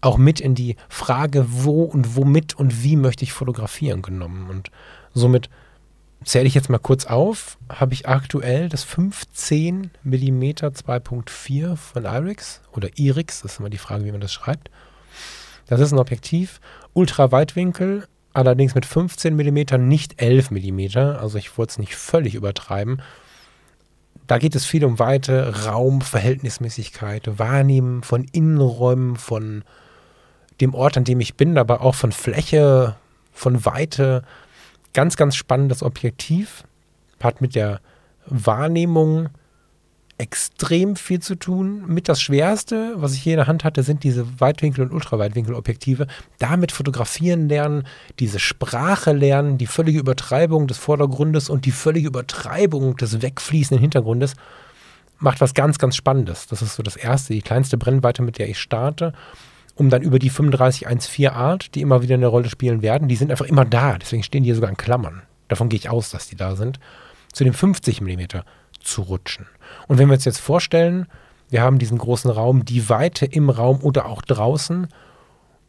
auch 0.00 0.18
mit 0.18 0.40
in 0.40 0.54
die 0.54 0.76
Frage, 0.88 1.46
wo 1.48 1.84
und 1.84 2.16
womit 2.16 2.54
und 2.54 2.82
wie 2.82 2.96
möchte 2.96 3.24
ich 3.24 3.32
fotografieren 3.32 4.02
genommen. 4.02 4.50
Und 4.50 4.70
somit 5.14 5.48
zähle 6.24 6.46
ich 6.46 6.54
jetzt 6.54 6.68
mal 6.70 6.78
kurz 6.78 7.06
auf, 7.06 7.56
habe 7.68 7.94
ich 7.94 8.08
aktuell 8.08 8.68
das 8.68 8.84
15 8.84 9.90
mm 10.02 10.42
2.4 10.42 11.76
von 11.76 12.04
IRIX 12.04 12.60
oder 12.72 12.88
IRIX, 12.96 13.42
das 13.42 13.52
ist 13.52 13.60
immer 13.60 13.70
die 13.70 13.78
Frage, 13.78 14.04
wie 14.04 14.12
man 14.12 14.20
das 14.20 14.32
schreibt. 14.32 14.70
Das 15.66 15.80
ist 15.80 15.92
ein 15.92 15.98
Objektiv, 15.98 16.60
Ultraweitwinkel, 16.92 18.06
allerdings 18.32 18.74
mit 18.74 18.86
15 18.86 19.34
mm, 19.36 19.88
nicht 19.88 20.20
11 20.20 20.50
mm. 20.50 20.98
Also 20.98 21.38
ich 21.38 21.56
wollte 21.56 21.70
es 21.70 21.78
nicht 21.78 21.94
völlig 21.94 22.34
übertreiben. 22.34 23.00
Da 24.26 24.38
geht 24.38 24.54
es 24.54 24.64
viel 24.64 24.84
um 24.84 24.98
Weite, 24.98 25.64
Raum, 25.66 26.00
Verhältnismäßigkeit, 26.00 27.38
Wahrnehmen 27.38 28.02
von 28.02 28.24
Innenräumen, 28.32 29.16
von 29.16 29.64
dem 30.60 30.74
Ort, 30.74 30.96
an 30.96 31.04
dem 31.04 31.20
ich 31.20 31.34
bin, 31.34 31.58
aber 31.58 31.80
auch 31.82 31.94
von 31.94 32.12
Fläche, 32.12 32.96
von 33.32 33.64
Weite. 33.64 34.22
Ganz, 34.92 35.16
ganz 35.16 35.34
spannendes 35.34 35.82
Objektiv. 35.82 36.64
Hat 37.20 37.40
mit 37.40 37.54
der 37.54 37.80
Wahrnehmung 38.26 39.28
extrem 40.22 40.94
viel 40.94 41.18
zu 41.18 41.34
tun. 41.34 41.84
Mit 41.88 42.08
das 42.08 42.22
Schwerste, 42.22 42.94
was 42.96 43.12
ich 43.12 43.22
hier 43.22 43.32
in 43.32 43.38
der 43.38 43.48
Hand 43.48 43.64
hatte, 43.64 43.82
sind 43.82 44.04
diese 44.04 44.40
Weitwinkel- 44.40 44.84
und 44.84 44.92
Ultraweitwinkelobjektive. 44.92 46.06
Damit 46.38 46.70
fotografieren 46.70 47.48
lernen, 47.48 47.88
diese 48.20 48.38
Sprache 48.38 49.12
lernen, 49.12 49.58
die 49.58 49.66
völlige 49.66 49.98
Übertreibung 49.98 50.68
des 50.68 50.78
Vordergrundes 50.78 51.50
und 51.50 51.66
die 51.66 51.72
völlige 51.72 52.06
Übertreibung 52.06 52.96
des 52.96 53.20
wegfließenden 53.20 53.80
Hintergrundes 53.80 54.34
macht 55.18 55.40
was 55.40 55.54
ganz, 55.54 55.78
ganz 55.78 55.96
Spannendes. 55.96 56.46
Das 56.46 56.62
ist 56.62 56.76
so 56.76 56.84
das 56.84 56.94
erste, 56.94 57.32
die 57.32 57.42
kleinste 57.42 57.76
Brennweite, 57.76 58.22
mit 58.22 58.38
der 58.38 58.48
ich 58.48 58.60
starte. 58.60 59.12
Um 59.74 59.90
dann 59.90 60.02
über 60.02 60.20
die 60.20 60.28
3514 60.28 61.30
Art, 61.30 61.74
die 61.74 61.80
immer 61.80 62.02
wieder 62.02 62.14
eine 62.14 62.26
Rolle 62.28 62.48
spielen 62.48 62.82
werden, 62.82 63.08
die 63.08 63.16
sind 63.16 63.32
einfach 63.32 63.46
immer 63.46 63.64
da. 63.64 63.98
Deswegen 63.98 64.22
stehen 64.22 64.44
die 64.44 64.48
hier 64.48 64.54
sogar 64.54 64.70
in 64.70 64.76
Klammern. 64.76 65.22
Davon 65.48 65.68
gehe 65.68 65.78
ich 65.78 65.88
aus, 65.90 66.10
dass 66.10 66.28
die 66.28 66.36
da 66.36 66.54
sind. 66.54 66.78
Zu 67.32 67.42
den 67.42 67.54
50 67.54 68.00
mm 68.00 68.20
zu 68.80 69.02
rutschen. 69.02 69.46
Und 69.88 69.98
wenn 69.98 70.08
wir 70.08 70.14
uns 70.14 70.24
jetzt 70.24 70.40
vorstellen, 70.40 71.06
wir 71.50 71.62
haben 71.62 71.78
diesen 71.78 71.98
großen 71.98 72.30
Raum, 72.30 72.64
die 72.64 72.88
Weite 72.88 73.26
im 73.26 73.50
Raum 73.50 73.82
oder 73.82 74.06
auch 74.06 74.22
draußen 74.22 74.88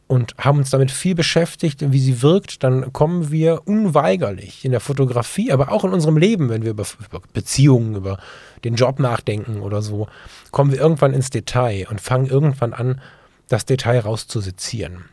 und 0.06 0.34
haben 0.38 0.58
uns 0.58 0.70
damit 0.70 0.90
viel 0.90 1.14
beschäftigt, 1.14 1.92
wie 1.92 1.98
sie 1.98 2.22
wirkt, 2.22 2.62
dann 2.62 2.92
kommen 2.92 3.30
wir 3.30 3.62
unweigerlich 3.66 4.64
in 4.64 4.70
der 4.70 4.80
Fotografie, 4.80 5.52
aber 5.52 5.72
auch 5.72 5.84
in 5.84 5.92
unserem 5.92 6.16
Leben, 6.16 6.48
wenn 6.48 6.62
wir 6.62 6.70
über, 6.70 6.86
Beziehungen, 7.32 7.96
über 7.96 8.18
den 8.64 8.76
Job 8.76 8.98
nachdenken 8.98 9.60
oder 9.60 9.82
so, 9.82 10.06
kommen 10.50 10.72
wir 10.72 10.78
irgendwann 10.78 11.14
ins 11.14 11.30
Detail 11.30 11.86
und 11.90 12.00
fangen 12.00 12.26
irgendwann 12.26 12.72
an, 12.72 13.00
das 13.48 13.64
Detail 13.66 14.00
rauszusezieren. 14.00 15.04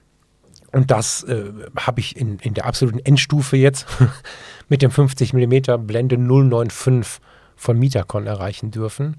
Und 0.72 0.90
das 0.90 1.24
äh, 1.24 1.52
habe 1.78 2.00
ich 2.00 2.16
in, 2.16 2.40
in 2.40 2.54
der 2.54 2.66
absoluten 2.66 3.00
Endstufe 3.00 3.58
jetzt 3.58 3.86
mit 4.70 4.82
dem 4.82 4.92
50 4.92 5.34
mm 5.34 5.86
Blende 5.86 6.18
095 6.18 7.22
von 7.62 7.78
Mitacon 7.78 8.26
erreichen 8.26 8.72
dürfen. 8.72 9.18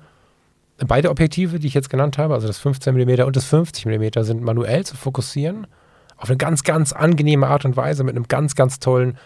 Beide 0.76 1.10
Objektive, 1.10 1.60
die 1.60 1.68
ich 1.68 1.74
jetzt 1.74 1.90
genannt 1.90 2.18
habe, 2.18 2.34
also 2.34 2.48
das 2.48 2.58
15 2.58 2.92
mm 2.92 3.22
und 3.22 3.36
das 3.36 3.44
50 3.44 3.86
mm, 3.86 4.22
sind 4.22 4.42
manuell 4.42 4.84
zu 4.84 4.96
fokussieren. 4.96 5.68
Auf 6.16 6.28
eine 6.28 6.38
ganz, 6.38 6.64
ganz 6.64 6.92
angenehme 6.92 7.46
Art 7.46 7.64
und 7.64 7.76
Weise 7.76 8.02
mit 8.02 8.16
einem 8.16 8.26
ganz, 8.26 8.56
ganz 8.56 8.80
tollen 8.80 9.16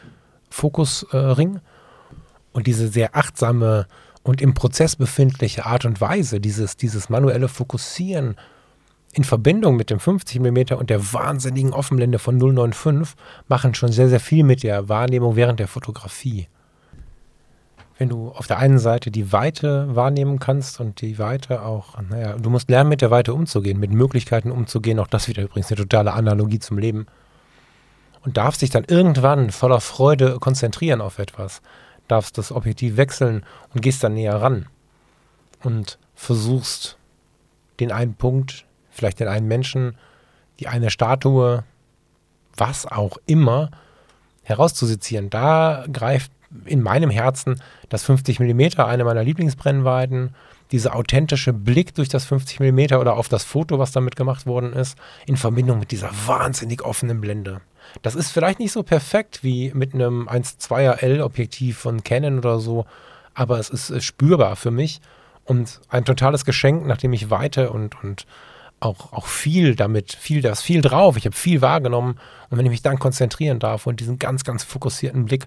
Fokusring. 0.50 1.56
Äh, 1.56 1.60
und 2.52 2.66
diese 2.66 2.88
sehr 2.88 3.16
achtsame 3.16 3.86
und 4.22 4.42
im 4.42 4.52
Prozess 4.52 4.96
befindliche 4.96 5.64
Art 5.64 5.86
und 5.86 5.98
Weise, 6.00 6.38
dieses, 6.38 6.76
dieses 6.76 7.08
manuelle 7.08 7.48
Fokussieren 7.48 8.36
in 9.14 9.24
Verbindung 9.24 9.76
mit 9.76 9.88
dem 9.88 9.98
50 9.98 10.40
mm 10.40 10.74
und 10.76 10.90
der 10.90 11.12
wahnsinnigen 11.14 11.72
Offenblende 11.72 12.18
von 12.18 12.38
095 12.38 13.16
machen 13.48 13.74
schon 13.74 13.92
sehr, 13.92 14.10
sehr 14.10 14.20
viel 14.20 14.44
mit 14.44 14.62
der 14.62 14.90
Wahrnehmung 14.90 15.36
während 15.36 15.58
der 15.58 15.68
Fotografie 15.68 16.48
wenn 17.98 18.08
du 18.08 18.30
auf 18.30 18.46
der 18.46 18.58
einen 18.58 18.78
Seite 18.78 19.10
die 19.10 19.32
Weite 19.32 19.94
wahrnehmen 19.94 20.38
kannst 20.38 20.80
und 20.80 21.00
die 21.00 21.18
Weite 21.18 21.62
auch, 21.62 22.00
naja, 22.10 22.34
du 22.34 22.50
musst 22.50 22.68
lernen, 22.68 22.90
mit 22.90 23.00
der 23.00 23.10
Weite 23.10 23.32
umzugehen, 23.32 23.80
mit 23.80 23.90
Möglichkeiten 23.90 24.50
umzugehen. 24.50 24.98
Auch 24.98 25.06
das 25.06 25.28
wieder 25.28 25.42
übrigens 25.42 25.70
eine 25.70 25.78
totale 25.78 26.12
Analogie 26.12 26.58
zum 26.58 26.78
Leben. 26.78 27.06
Und 28.22 28.36
darfst 28.36 28.60
dich 28.60 28.70
dann 28.70 28.84
irgendwann 28.84 29.50
voller 29.50 29.80
Freude 29.80 30.38
konzentrieren 30.40 31.00
auf 31.00 31.18
etwas. 31.18 31.62
Darfst 32.08 32.36
das 32.36 32.52
Objektiv 32.52 32.96
wechseln 32.96 33.44
und 33.72 33.80
gehst 33.80 34.04
dann 34.04 34.14
näher 34.14 34.42
ran. 34.42 34.66
Und 35.62 35.98
versuchst 36.14 36.98
den 37.80 37.92
einen 37.92 38.14
Punkt, 38.14 38.66
vielleicht 38.90 39.20
den 39.20 39.28
einen 39.28 39.48
Menschen, 39.48 39.96
die 40.60 40.68
eine 40.68 40.90
Statue, 40.90 41.64
was 42.56 42.84
auch 42.86 43.16
immer, 43.26 43.70
herauszusezieren. 44.42 45.30
Da 45.30 45.86
greift 45.92 46.30
in 46.64 46.82
meinem 46.82 47.10
Herzen 47.10 47.60
das 47.88 48.04
50 48.04 48.40
mm, 48.40 48.80
eine 48.80 49.04
meiner 49.04 49.24
Lieblingsbrennweiten. 49.24 50.34
Dieser 50.72 50.96
authentische 50.96 51.52
Blick 51.52 51.94
durch 51.94 52.08
das 52.08 52.24
50 52.24 52.60
mm 52.60 52.96
oder 52.96 53.16
auf 53.16 53.28
das 53.28 53.44
Foto, 53.44 53.78
was 53.78 53.92
damit 53.92 54.16
gemacht 54.16 54.46
worden 54.46 54.72
ist, 54.72 54.98
in 55.26 55.36
Verbindung 55.36 55.78
mit 55.78 55.92
dieser 55.92 56.10
wahnsinnig 56.26 56.82
offenen 56.84 57.20
Blende. 57.20 57.60
Das 58.02 58.14
ist 58.14 58.32
vielleicht 58.32 58.58
nicht 58.58 58.72
so 58.72 58.82
perfekt 58.82 59.44
wie 59.44 59.72
mit 59.74 59.94
einem 59.94 60.28
1.2er 60.28 61.02
L-Objektiv 61.02 61.78
von 61.78 62.02
Canon 62.02 62.38
oder 62.38 62.58
so, 62.58 62.84
aber 63.34 63.60
es 63.60 63.70
ist 63.70 64.02
spürbar 64.02 64.56
für 64.56 64.72
mich 64.72 65.00
und 65.44 65.80
ein 65.88 66.04
totales 66.04 66.44
Geschenk, 66.44 66.86
nachdem 66.86 67.12
ich 67.12 67.30
Weite 67.30 67.70
und, 67.70 68.02
und 68.02 68.26
auch, 68.80 69.12
auch 69.12 69.26
viel 69.26 69.74
damit, 69.74 70.12
viel, 70.12 70.42
da 70.42 70.54
viel 70.54 70.82
drauf, 70.82 71.16
ich 71.16 71.24
habe 71.24 71.36
viel 71.36 71.62
wahrgenommen 71.62 72.18
und 72.50 72.58
wenn 72.58 72.66
ich 72.66 72.70
mich 72.70 72.82
dann 72.82 72.98
konzentrieren 72.98 73.58
darf 73.58 73.86
und 73.86 74.00
diesen 74.00 74.18
ganz, 74.18 74.44
ganz 74.44 74.64
fokussierten 74.64 75.24
Blick 75.26 75.46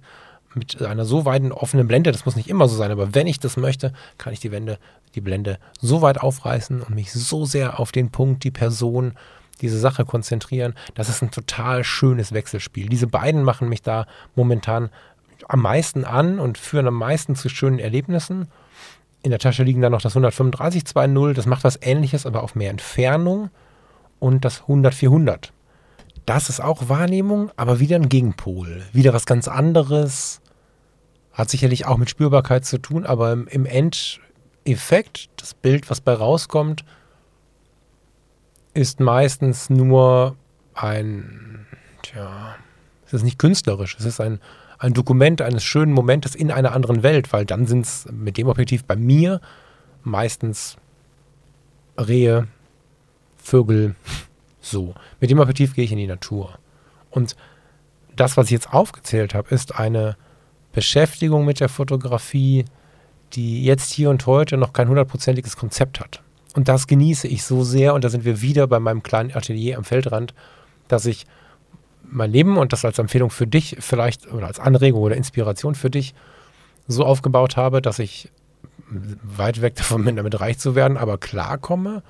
mit 0.56 0.82
einer 0.82 1.06
so 1.06 1.26
weiten 1.26 1.52
offenen 1.52 1.88
Blende, 1.88 2.12
das 2.12 2.26
muss 2.26 2.36
nicht 2.36 2.50
immer 2.50 2.68
so 2.68 2.76
sein, 2.76 2.92
aber 2.92 3.14
wenn 3.14 3.28
ich 3.28 3.40
das 3.40 3.58
möchte, 3.58 3.94
kann 4.18 4.34
ich 4.34 4.40
die 4.40 4.52
Wende, 4.52 4.80
die 5.16 5.22
Blende 5.22 5.60
so 5.80 6.02
weit 6.02 6.20
aufreißen 6.20 6.82
und 6.82 6.96
mich 6.96 7.12
so 7.12 7.46
sehr 7.46 7.80
auf 7.80 7.92
den 7.92 8.10
Punkt, 8.10 8.44
die 8.44 8.52
Person, 8.52 9.14
diese 9.62 9.80
Sache 9.80 10.06
konzentrieren. 10.06 10.74
Das 10.96 11.10
ist 11.10 11.22
ein 11.22 11.32
total 11.32 11.84
schönes 11.84 12.32
Wechselspiel. 12.32 12.88
Diese 12.88 13.08
beiden 13.08 13.44
machen 13.44 13.70
mich 13.70 13.82
da 13.82 14.06
momentan 14.36 14.90
am 15.48 15.62
meisten 15.62 16.06
an 16.06 16.40
und 16.40 16.58
führen 16.58 16.88
am 16.88 16.96
meisten 16.96 17.36
zu 17.36 17.50
schönen 17.50 17.80
Erlebnissen. 17.80 18.48
In 19.22 19.32
der 19.32 19.40
Tasche 19.40 19.64
liegen 19.64 19.82
dann 19.82 19.92
noch 19.92 20.02
das 20.02 20.14
135 20.14 20.84
2.0, 20.84 21.34
das 21.34 21.46
macht 21.46 21.64
was 21.64 21.80
ähnliches, 21.82 22.26
aber 22.26 22.44
auf 22.44 22.56
mehr 22.56 22.72
Entfernung 22.72 23.50
und 24.20 24.46
das 24.46 24.64
100-400 24.64 25.50
das 26.30 26.48
ist 26.48 26.60
auch 26.60 26.89
Wahrnehmung, 26.89 27.50
aber 27.56 27.80
wieder 27.80 27.96
ein 27.96 28.08
Gegenpol. 28.08 28.84
Wieder 28.94 29.13
was 29.13 29.26
ganz 29.26 29.48
anderes. 29.48 30.42
Hat 31.34 31.50
sicherlich 31.50 31.88
auch 31.88 31.98
mit 31.98 32.12
Spürbarkeit 32.12 32.65
zu 32.65 32.78
tun, 32.78 33.04
aber 33.04 33.32
im, 33.34 33.65
Endeffekt, 33.65 35.32
das 35.38 35.56
Bild, 35.56 35.89
was 35.89 36.02
bei 36.02 36.13
rauskommt, 36.13 36.86
ist 38.76 39.00
meistens 39.00 39.72
nur 39.72 40.36
ein, 40.76 41.65
tja, 42.04 42.56
es 43.08 43.13
ist 43.13 43.24
nicht 43.24 43.39
künstlerisch, 43.39 43.96
es 43.98 44.06
ist 44.06 44.22
ein, 44.22 44.39
ein 44.78 44.94
Dokument 44.94 45.42
eines 45.42 45.63
schönen 45.63 45.94
Momentes 45.94 46.36
in 46.36 46.52
einer 46.52 46.74
anderen 46.74 47.02
Welt, 47.02 47.34
weil 47.34 47.46
dann 47.48 47.65
sind 47.65 47.88
es 47.88 48.08
mit 48.12 48.38
dem 48.38 48.50
Objektiv 48.50 48.84
bei 48.86 48.96
mir 48.96 49.42
meistens 50.04 50.78
Rehe, 51.98 52.48
Vögel, 53.38 53.96
so, 54.70 54.94
mit 55.20 55.30
dem 55.30 55.40
Aperitif 55.40 55.74
gehe 55.76 55.86
ich 55.86 55.92
in 55.92 55.98
die 55.98 56.08
Natur. 56.08 56.60
Und 57.10 57.36
das, 58.16 58.38
was 58.38 58.48
ich 58.48 58.52
jetzt 58.52 58.74
aufgezählt 58.74 59.34
habe, 59.34 59.54
ist 59.54 59.76
eine 59.76 60.18
Beschäftigung 60.74 61.46
mit 61.46 61.60
der 61.60 61.70
Fotografie, 61.70 62.66
die 63.34 63.64
jetzt 63.64 63.92
hier 63.92 64.10
und 64.10 64.26
heute 64.26 64.58
noch 64.58 64.74
kein 64.74 64.88
hundertprozentiges 64.88 65.56
Konzept 65.58 66.00
hat. 66.00 66.22
Und 66.56 66.68
das 66.68 66.88
genieße 66.88 67.28
ich 67.28 67.44
so 67.44 67.64
sehr, 67.64 67.94
und 67.94 68.04
da 68.04 68.10
sind 68.10 68.26
wir 68.26 68.42
wieder 68.42 68.68
bei 68.68 68.80
meinem 68.80 69.04
kleinen 69.04 69.36
Atelier 69.36 69.78
am 69.78 69.84
Feldrand, 69.84 70.34
dass 70.88 71.06
ich 71.06 71.26
mein 72.04 72.32
Leben 72.32 72.58
und 72.58 72.74
das 72.74 72.86
als 72.86 72.98
Empfehlung 72.98 73.30
für 73.30 73.46
dich 73.46 73.78
vielleicht 73.80 74.32
oder 74.32 74.48
als 74.48 74.60
Anregung 74.60 75.02
oder 75.02 75.16
Inspiration 75.16 75.76
für 75.76 75.90
dich 75.90 76.16
so 76.88 77.06
aufgebaut 77.06 77.56
habe, 77.56 77.82
dass 77.82 78.00
ich 78.00 78.32
weit 78.90 79.62
weg 79.62 79.76
davon 79.76 80.04
bin, 80.04 80.16
damit 80.16 80.40
reich 80.40 80.58
zu 80.58 80.74
werden, 80.74 80.98
aber 80.98 81.18
klarkomme 81.18 82.02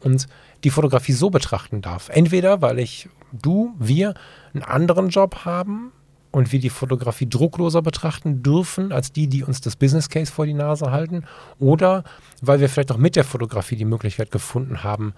und 0.00 0.28
die 0.64 0.70
Fotografie 0.70 1.12
so 1.12 1.30
betrachten 1.30 1.80
darf. 1.80 2.08
Entweder, 2.08 2.60
weil 2.62 2.78
ich, 2.78 3.08
du, 3.32 3.74
wir 3.78 4.14
einen 4.54 4.62
anderen 4.62 5.08
Job 5.08 5.44
haben 5.44 5.92
und 6.30 6.52
wir 6.52 6.60
die 6.60 6.70
Fotografie 6.70 7.28
druckloser 7.28 7.82
betrachten 7.82 8.42
dürfen 8.42 8.92
als 8.92 9.12
die, 9.12 9.28
die 9.28 9.44
uns 9.44 9.60
das 9.60 9.76
Business 9.76 10.08
Case 10.08 10.30
vor 10.30 10.46
die 10.46 10.54
Nase 10.54 10.90
halten, 10.90 11.24
oder 11.58 12.04
weil 12.42 12.60
wir 12.60 12.68
vielleicht 12.68 12.92
auch 12.92 12.98
mit 12.98 13.16
der 13.16 13.24
Fotografie 13.24 13.76
die 13.76 13.84
Möglichkeit 13.84 14.30
gefunden 14.30 14.82
haben, 14.82 15.14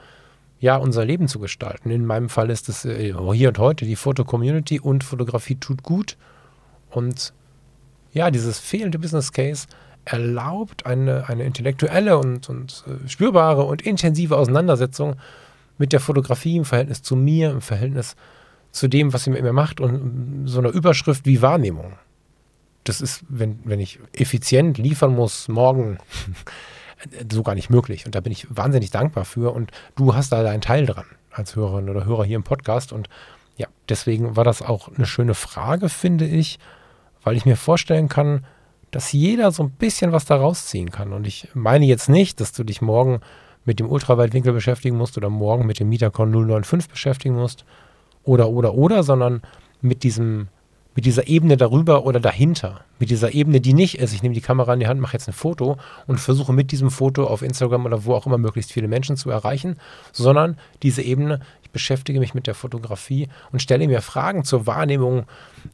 ja, 0.60 0.76
unser 0.76 1.06
Leben 1.06 1.26
zu 1.26 1.38
gestalten. 1.38 1.90
In 1.90 2.04
meinem 2.04 2.28
Fall 2.28 2.50
ist 2.50 2.68
es 2.68 2.84
äh, 2.84 3.14
hier 3.32 3.48
und 3.48 3.58
heute 3.58 3.86
die 3.86 3.96
Foto-Community 3.96 4.78
und 4.78 5.02
Fotografie 5.04 5.56
tut 5.56 5.82
gut. 5.82 6.18
Und 6.90 7.32
ja, 8.12 8.30
dieses 8.30 8.58
fehlende 8.58 8.98
Business 8.98 9.32
Case 9.32 9.66
erlaubt 10.04 10.86
eine, 10.86 11.28
eine 11.28 11.44
intellektuelle 11.44 12.18
und, 12.18 12.48
und 12.48 12.84
äh, 12.86 13.08
spürbare 13.08 13.62
und 13.62 13.82
intensive 13.82 14.36
Auseinandersetzung 14.36 15.16
mit 15.78 15.92
der 15.92 16.00
Fotografie 16.00 16.56
im 16.56 16.64
Verhältnis 16.64 17.02
zu 17.02 17.16
mir, 17.16 17.50
im 17.50 17.60
Verhältnis 17.60 18.16
zu 18.72 18.88
dem, 18.88 19.12
was 19.12 19.24
sie 19.24 19.30
mit 19.30 19.42
mir 19.42 19.52
macht 19.52 19.80
und 19.80 20.42
so 20.46 20.58
eine 20.58 20.68
Überschrift 20.68 21.26
wie 21.26 21.42
Wahrnehmung. 21.42 21.94
Das 22.84 23.00
ist, 23.00 23.24
wenn, 23.28 23.60
wenn 23.64 23.80
ich 23.80 23.98
effizient 24.12 24.78
liefern 24.78 25.14
muss, 25.14 25.48
morgen 25.48 25.98
so 27.30 27.42
gar 27.42 27.54
nicht 27.54 27.70
möglich. 27.70 28.06
Und 28.06 28.14
da 28.14 28.20
bin 28.20 28.32
ich 28.32 28.46
wahnsinnig 28.50 28.90
dankbar 28.90 29.24
für 29.24 29.52
und 29.52 29.70
du 29.96 30.14
hast 30.14 30.32
da 30.32 30.42
deinen 30.42 30.60
Teil 30.60 30.86
dran. 30.86 31.06
als 31.30 31.56
Hörerin 31.56 31.88
oder 31.88 32.04
Hörer 32.04 32.24
hier 32.24 32.36
im 32.36 32.42
Podcast. 32.42 32.92
Und 32.92 33.08
ja, 33.56 33.66
deswegen 33.88 34.36
war 34.36 34.44
das 34.44 34.62
auch 34.62 34.88
eine 34.94 35.06
schöne 35.06 35.34
Frage, 35.34 35.88
finde 35.88 36.26
ich, 36.26 36.58
weil 37.22 37.36
ich 37.36 37.44
mir 37.44 37.56
vorstellen 37.56 38.08
kann, 38.08 38.44
dass 38.90 39.12
jeder 39.12 39.52
so 39.52 39.62
ein 39.62 39.70
bisschen 39.70 40.12
was 40.12 40.24
da 40.24 40.36
rausziehen 40.36 40.90
kann. 40.90 41.12
Und 41.12 41.26
ich 41.26 41.48
meine 41.54 41.86
jetzt 41.86 42.08
nicht, 42.08 42.40
dass 42.40 42.52
du 42.52 42.64
dich 42.64 42.82
morgen 42.82 43.20
mit 43.64 43.78
dem 43.78 43.90
Ultraweitwinkel 43.90 44.52
beschäftigen 44.52 44.96
musst 44.96 45.16
oder 45.16 45.30
morgen 45.30 45.66
mit 45.66 45.80
dem 45.80 45.88
Metacon 45.88 46.32
095 46.32 46.90
beschäftigen 46.90 47.34
musst 47.34 47.64
oder, 48.24 48.48
oder, 48.48 48.74
oder, 48.74 49.02
sondern 49.02 49.42
mit 49.80 50.02
diesem 50.02 50.48
mit 50.94 51.06
dieser 51.06 51.28
Ebene 51.28 51.56
darüber 51.56 52.04
oder 52.04 52.18
dahinter, 52.18 52.80
mit 52.98 53.10
dieser 53.10 53.32
Ebene, 53.32 53.60
die 53.60 53.74
nicht 53.74 53.98
ist, 53.98 54.12
ich 54.12 54.22
nehme 54.22 54.34
die 54.34 54.40
Kamera 54.40 54.74
in 54.74 54.80
die 54.80 54.88
Hand, 54.88 55.00
mache 55.00 55.12
jetzt 55.12 55.28
ein 55.28 55.32
Foto 55.32 55.76
und 56.06 56.18
versuche 56.18 56.52
mit 56.52 56.72
diesem 56.72 56.90
Foto 56.90 57.26
auf 57.26 57.42
Instagram 57.42 57.86
oder 57.86 58.04
wo 58.04 58.14
auch 58.14 58.26
immer 58.26 58.38
möglichst 58.38 58.72
viele 58.72 58.88
Menschen 58.88 59.16
zu 59.16 59.30
erreichen, 59.30 59.76
sondern 60.12 60.58
diese 60.82 61.02
Ebene, 61.02 61.40
beschäftige 61.72 62.20
mich 62.20 62.34
mit 62.34 62.46
der 62.46 62.54
Fotografie 62.54 63.28
und 63.52 63.62
stelle 63.62 63.86
mir 63.86 64.02
Fragen 64.02 64.44
zur 64.44 64.66
Wahrnehmung 64.66 65.26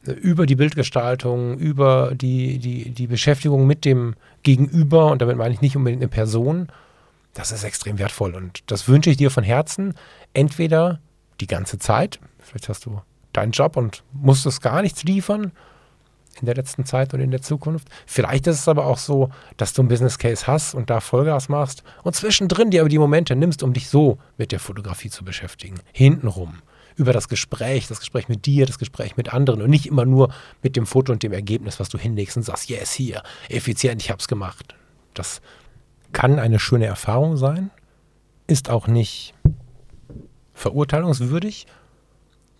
äh, 0.05 0.11
über 0.11 0.45
die 0.45 0.55
Bildgestaltung, 0.55 1.57
über 1.57 2.13
die, 2.15 2.59
die, 2.59 2.89
die 2.91 3.07
Beschäftigung 3.07 3.67
mit 3.67 3.85
dem 3.85 4.15
Gegenüber 4.43 5.11
und 5.11 5.21
damit 5.21 5.37
meine 5.37 5.53
ich 5.53 5.61
nicht 5.61 5.75
unbedingt 5.75 6.01
eine 6.01 6.09
Person. 6.09 6.67
Das 7.33 7.51
ist 7.51 7.63
extrem 7.63 7.99
wertvoll 7.99 8.35
und 8.35 8.63
das 8.71 8.87
wünsche 8.87 9.09
ich 9.09 9.17
dir 9.17 9.31
von 9.31 9.43
Herzen. 9.43 9.93
Entweder 10.33 10.99
die 11.39 11.47
ganze 11.47 11.77
Zeit, 11.77 12.19
vielleicht 12.39 12.69
hast 12.69 12.85
du 12.85 13.01
deinen 13.33 13.51
Job 13.51 13.77
und 13.77 14.03
musstest 14.13 14.61
gar 14.61 14.81
nichts 14.81 15.03
liefern 15.03 15.51
in 16.39 16.45
der 16.45 16.55
letzten 16.55 16.85
Zeit 16.85 17.13
und 17.13 17.19
in 17.19 17.31
der 17.31 17.41
Zukunft. 17.41 17.87
Vielleicht 18.05 18.47
ist 18.47 18.59
es 18.59 18.67
aber 18.67 18.85
auch 18.85 18.97
so, 18.97 19.29
dass 19.57 19.73
du 19.73 19.81
einen 19.81 19.89
Business 19.89 20.17
Case 20.17 20.47
hast 20.47 20.73
und 20.73 20.89
da 20.89 20.99
Vollgas 20.99 21.49
machst 21.49 21.83
und 22.03 22.15
zwischendrin 22.15 22.71
dir 22.71 22.81
aber 22.81 22.89
die 22.89 22.99
Momente 22.99 23.35
nimmst, 23.35 23.63
um 23.63 23.73
dich 23.73 23.89
so 23.89 24.17
mit 24.37 24.51
der 24.51 24.59
Fotografie 24.59 25.09
zu 25.09 25.23
beschäftigen. 25.23 25.79
Hintenrum. 25.93 26.59
Über 26.95 27.13
das 27.13 27.29
Gespräch, 27.29 27.87
das 27.87 27.99
Gespräch 27.99 28.27
mit 28.27 28.47
dir, 28.47 28.65
das 28.65 28.79
Gespräch 28.79 29.17
mit 29.17 29.31
anderen 29.31 29.61
und 29.61 29.69
nicht 29.69 29.85
immer 29.85 30.05
nur 30.05 30.33
mit 30.63 30.75
dem 30.75 30.87
Foto 30.87 31.11
und 31.11 31.21
dem 31.21 31.31
Ergebnis, 31.31 31.79
was 31.79 31.89
du 31.89 31.99
hinlegst 31.99 32.37
und 32.37 32.43
sagst, 32.43 32.69
yes, 32.69 32.91
hier, 32.91 33.21
effizient, 33.49 34.01
ich 34.01 34.09
hab's 34.09 34.27
gemacht. 34.27 34.73
Das 35.13 35.41
kann 36.11 36.39
eine 36.39 36.57
schöne 36.57 36.85
Erfahrung 36.85 37.37
sein, 37.37 37.69
ist 38.47 38.69
auch 38.71 38.87
nicht 38.87 39.35
verurteilungswürdig, 40.53 41.67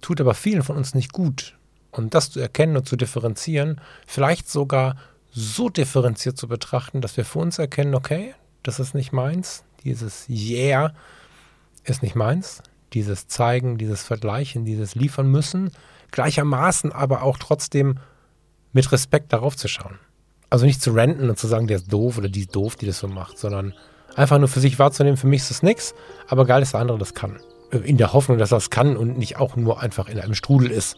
tut 0.02 0.22
aber 0.22 0.36
vielen 0.36 0.62
von 0.62 0.78
uns 0.78 0.94
nicht 0.94 1.12
gut. 1.12 1.57
Und 1.98 2.14
das 2.14 2.32
zu 2.32 2.40
erkennen 2.40 2.78
und 2.78 2.88
zu 2.88 2.96
differenzieren, 2.96 3.82
vielleicht 4.06 4.50
sogar 4.50 4.98
so 5.32 5.70
differenziert 5.70 6.38
zu 6.38 6.48
betrachten, 6.48 7.02
dass 7.02 7.18
wir 7.18 7.26
für 7.26 7.40
uns 7.40 7.60
erkennen, 7.60 7.96
okay, 7.96 8.34
das 8.64 8.80
ist 8.80 8.96
nicht 8.96 9.12
meins, 9.12 9.64
dieses 9.84 10.26
Yeah 10.30 10.94
ist 11.84 12.04
nicht 12.04 12.16
meins, 12.16 12.62
dieses 12.94 13.28
Zeigen, 13.28 13.78
dieses 13.78 14.04
Vergleichen, 14.04 14.66
dieses 14.66 14.96
Liefern 14.96 15.32
müssen, 15.32 15.72
gleichermaßen 16.12 16.92
aber 16.92 17.24
auch 17.24 17.38
trotzdem 17.38 18.00
mit 18.74 18.92
Respekt 18.92 19.32
darauf 19.32 19.56
zu 19.56 19.68
schauen. 19.68 19.98
Also 20.50 20.66
nicht 20.66 20.82
zu 20.82 20.92
renten 20.92 21.30
und 21.30 21.38
zu 21.38 21.48
sagen, 21.48 21.68
der 21.68 21.78
ist 21.78 21.92
doof 21.92 22.18
oder 22.18 22.30
die 22.30 22.42
ist 22.42 22.56
doof, 22.56 22.76
die 22.76 22.86
das 22.86 23.00
so 23.00 23.08
macht, 23.08 23.38
sondern 23.38 23.74
einfach 24.16 24.38
nur 24.38 24.48
für 24.48 24.60
sich 24.60 24.80
wahrzunehmen, 24.80 25.18
für 25.18 25.28
mich 25.28 25.42
ist 25.42 25.52
das 25.52 25.64
nichts, 25.64 25.94
aber 26.28 26.46
geil, 26.46 26.60
dass 26.62 26.72
der 26.72 26.82
andere 26.82 26.98
das 26.98 27.14
kann 27.14 27.40
in 27.72 27.98
der 27.98 28.14
Hoffnung, 28.14 28.38
dass 28.38 28.52
es 28.52 28.70
kann 28.70 28.96
und 28.96 29.18
nicht 29.18 29.38
auch 29.38 29.56
nur 29.56 29.82
einfach 29.82 30.08
in 30.08 30.20
einem 30.20 30.36
Strudel 30.36 30.72
ist. 30.72 30.98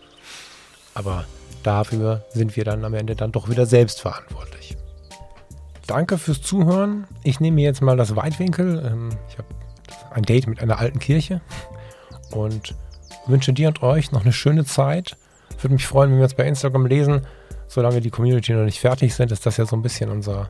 Aber 1.00 1.24
dafür 1.64 2.26
sind 2.34 2.58
wir 2.58 2.66
dann 2.66 2.84
am 2.84 2.94
Ende 2.94 3.16
dann 3.16 3.32
doch 3.32 3.48
wieder 3.48 3.66
selbst 3.66 4.02
verantwortlich. 4.02 4.76
Danke 5.88 6.18
fürs 6.18 6.42
Zuhören. 6.42 7.08
Ich 7.24 7.40
nehme 7.40 7.62
jetzt 7.62 7.82
mal 7.82 7.96
das 7.96 8.18
Weitwinkel. 8.18 8.86
Ähm, 8.86 9.10
ich 9.30 9.38
habe 9.38 9.48
ein 10.14 10.24
Date 10.24 10.48
mit 10.48 10.62
einer 10.62 10.78
alten 10.78 11.00
Kirche 11.00 11.40
und 12.32 12.76
wünsche 13.28 13.54
dir 13.54 13.70
und 13.70 13.82
euch 13.82 14.12
noch 14.12 14.24
eine 14.24 14.34
schöne 14.34 14.66
Zeit. 14.66 15.16
Würde 15.62 15.74
mich 15.74 15.88
freuen, 15.88 16.12
wenn 16.12 16.18
wir 16.18 16.26
uns 16.26 16.34
bei 16.34 16.46
Instagram 16.46 16.86
lesen. 16.86 17.22
Solange 17.70 18.02
die 18.02 18.10
Community 18.10 18.52
noch 18.52 18.66
nicht 18.66 18.82
fertig 18.82 19.16
sind, 19.16 19.32
ist 19.32 19.46
das 19.46 19.56
ja 19.56 19.66
so 19.66 19.78
ein 19.78 19.82
bisschen 19.82 20.10
unser 20.10 20.50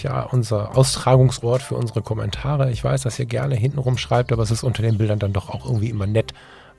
ja, 0.00 0.22
unser 0.22 0.78
Austragungsort 0.78 1.60
für 1.60 1.74
unsere 1.74 2.02
Kommentare. 2.02 2.70
Ich 2.70 2.82
weiß, 2.82 3.02
dass 3.02 3.18
ihr 3.18 3.26
gerne 3.26 3.56
hintenrum 3.56 3.98
schreibt, 3.98 4.32
aber 4.32 4.42
es 4.42 4.50
ist 4.50 4.62
unter 4.62 4.82
den 4.82 4.96
Bildern 4.96 5.18
dann 5.18 5.32
doch 5.32 5.50
auch 5.50 5.66
irgendwie 5.66 5.90
immer 5.90 6.06
nett, 6.06 6.32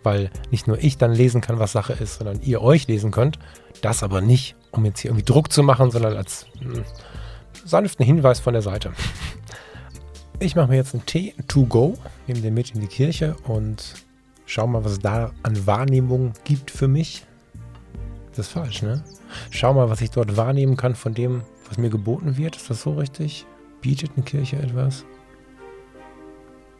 weil 0.03 0.29
nicht 0.51 0.67
nur 0.67 0.81
ich 0.81 0.97
dann 0.97 1.13
lesen 1.13 1.41
kann, 1.41 1.59
was 1.59 1.71
Sache 1.71 1.93
ist, 1.93 2.15
sondern 2.15 2.41
ihr 2.41 2.61
euch 2.61 2.87
lesen 2.87 3.11
könnt. 3.11 3.39
Das 3.81 4.03
aber 4.03 4.21
nicht, 4.21 4.55
um 4.71 4.85
jetzt 4.85 4.99
hier 4.99 5.11
irgendwie 5.11 5.25
Druck 5.25 5.51
zu 5.51 5.63
machen, 5.63 5.91
sondern 5.91 6.15
als 6.15 6.45
mh, 6.61 6.75
hm, 6.75 6.83
sanften 7.65 8.05
Hinweis 8.05 8.39
von 8.39 8.53
der 8.53 8.61
Seite. 8.61 8.91
Ich 10.39 10.55
mache 10.55 10.69
mir 10.69 10.75
jetzt 10.75 10.93
einen 10.93 11.05
Tee 11.05 11.33
to 11.47 11.65
go, 11.65 11.97
nehme 12.27 12.41
den 12.41 12.53
mit 12.53 12.71
in 12.71 12.81
die 12.81 12.87
Kirche 12.87 13.35
und 13.45 13.93
schau 14.45 14.67
mal, 14.67 14.83
was 14.83 14.93
es 14.93 14.99
da 14.99 15.31
an 15.43 15.65
Wahrnehmung 15.65 16.33
gibt 16.43 16.71
für 16.71 16.87
mich. 16.87 17.25
Das 18.35 18.47
ist 18.47 18.53
falsch, 18.53 18.81
ne? 18.81 19.03
Schau 19.51 19.73
mal, 19.73 19.89
was 19.89 20.01
ich 20.01 20.11
dort 20.11 20.35
wahrnehmen 20.35 20.75
kann 20.75 20.95
von 20.95 21.13
dem, 21.13 21.43
was 21.67 21.77
mir 21.77 21.89
geboten 21.89 22.35
wird. 22.37 22.55
Ist 22.55 22.69
das 22.69 22.81
so 22.81 22.93
richtig? 22.93 23.45
Bietet 23.81 24.11
eine 24.15 24.25
Kirche 24.25 24.57
etwas? 24.57 25.05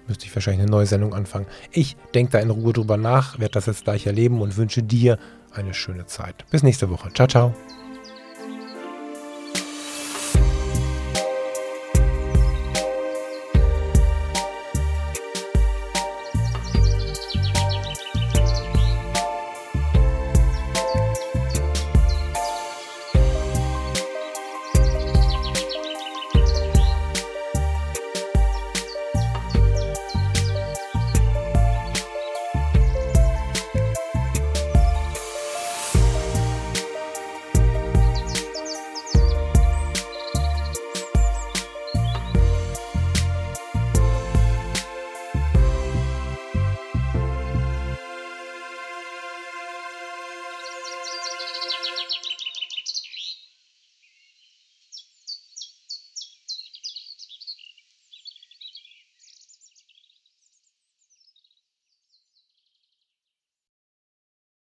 Müsste 0.08 0.26
ich 0.26 0.36
wahrscheinlich 0.36 0.62
eine 0.62 0.72
neue 0.72 0.86
Sendung 0.86 1.14
anfangen. 1.14 1.46
Ich 1.72 1.96
denke 2.14 2.34
da 2.34 2.40
in 2.40 2.50
Ruhe 2.50 2.74
drüber 2.74 2.98
nach, 2.98 3.40
werde 3.40 3.54
das 3.54 3.68
jetzt 3.68 3.84
gleich 3.86 4.06
erleben 4.06 4.42
und 4.42 4.58
wünsche 4.58 4.84
dir 4.84 5.18
eine 5.52 5.74
schöne 5.74 6.06
Zeit. 6.06 6.46
Bis 6.50 6.64
nächste 6.64 6.90
Woche. 6.90 7.12
Ciao, 7.14 7.28
ciao. 7.28 7.54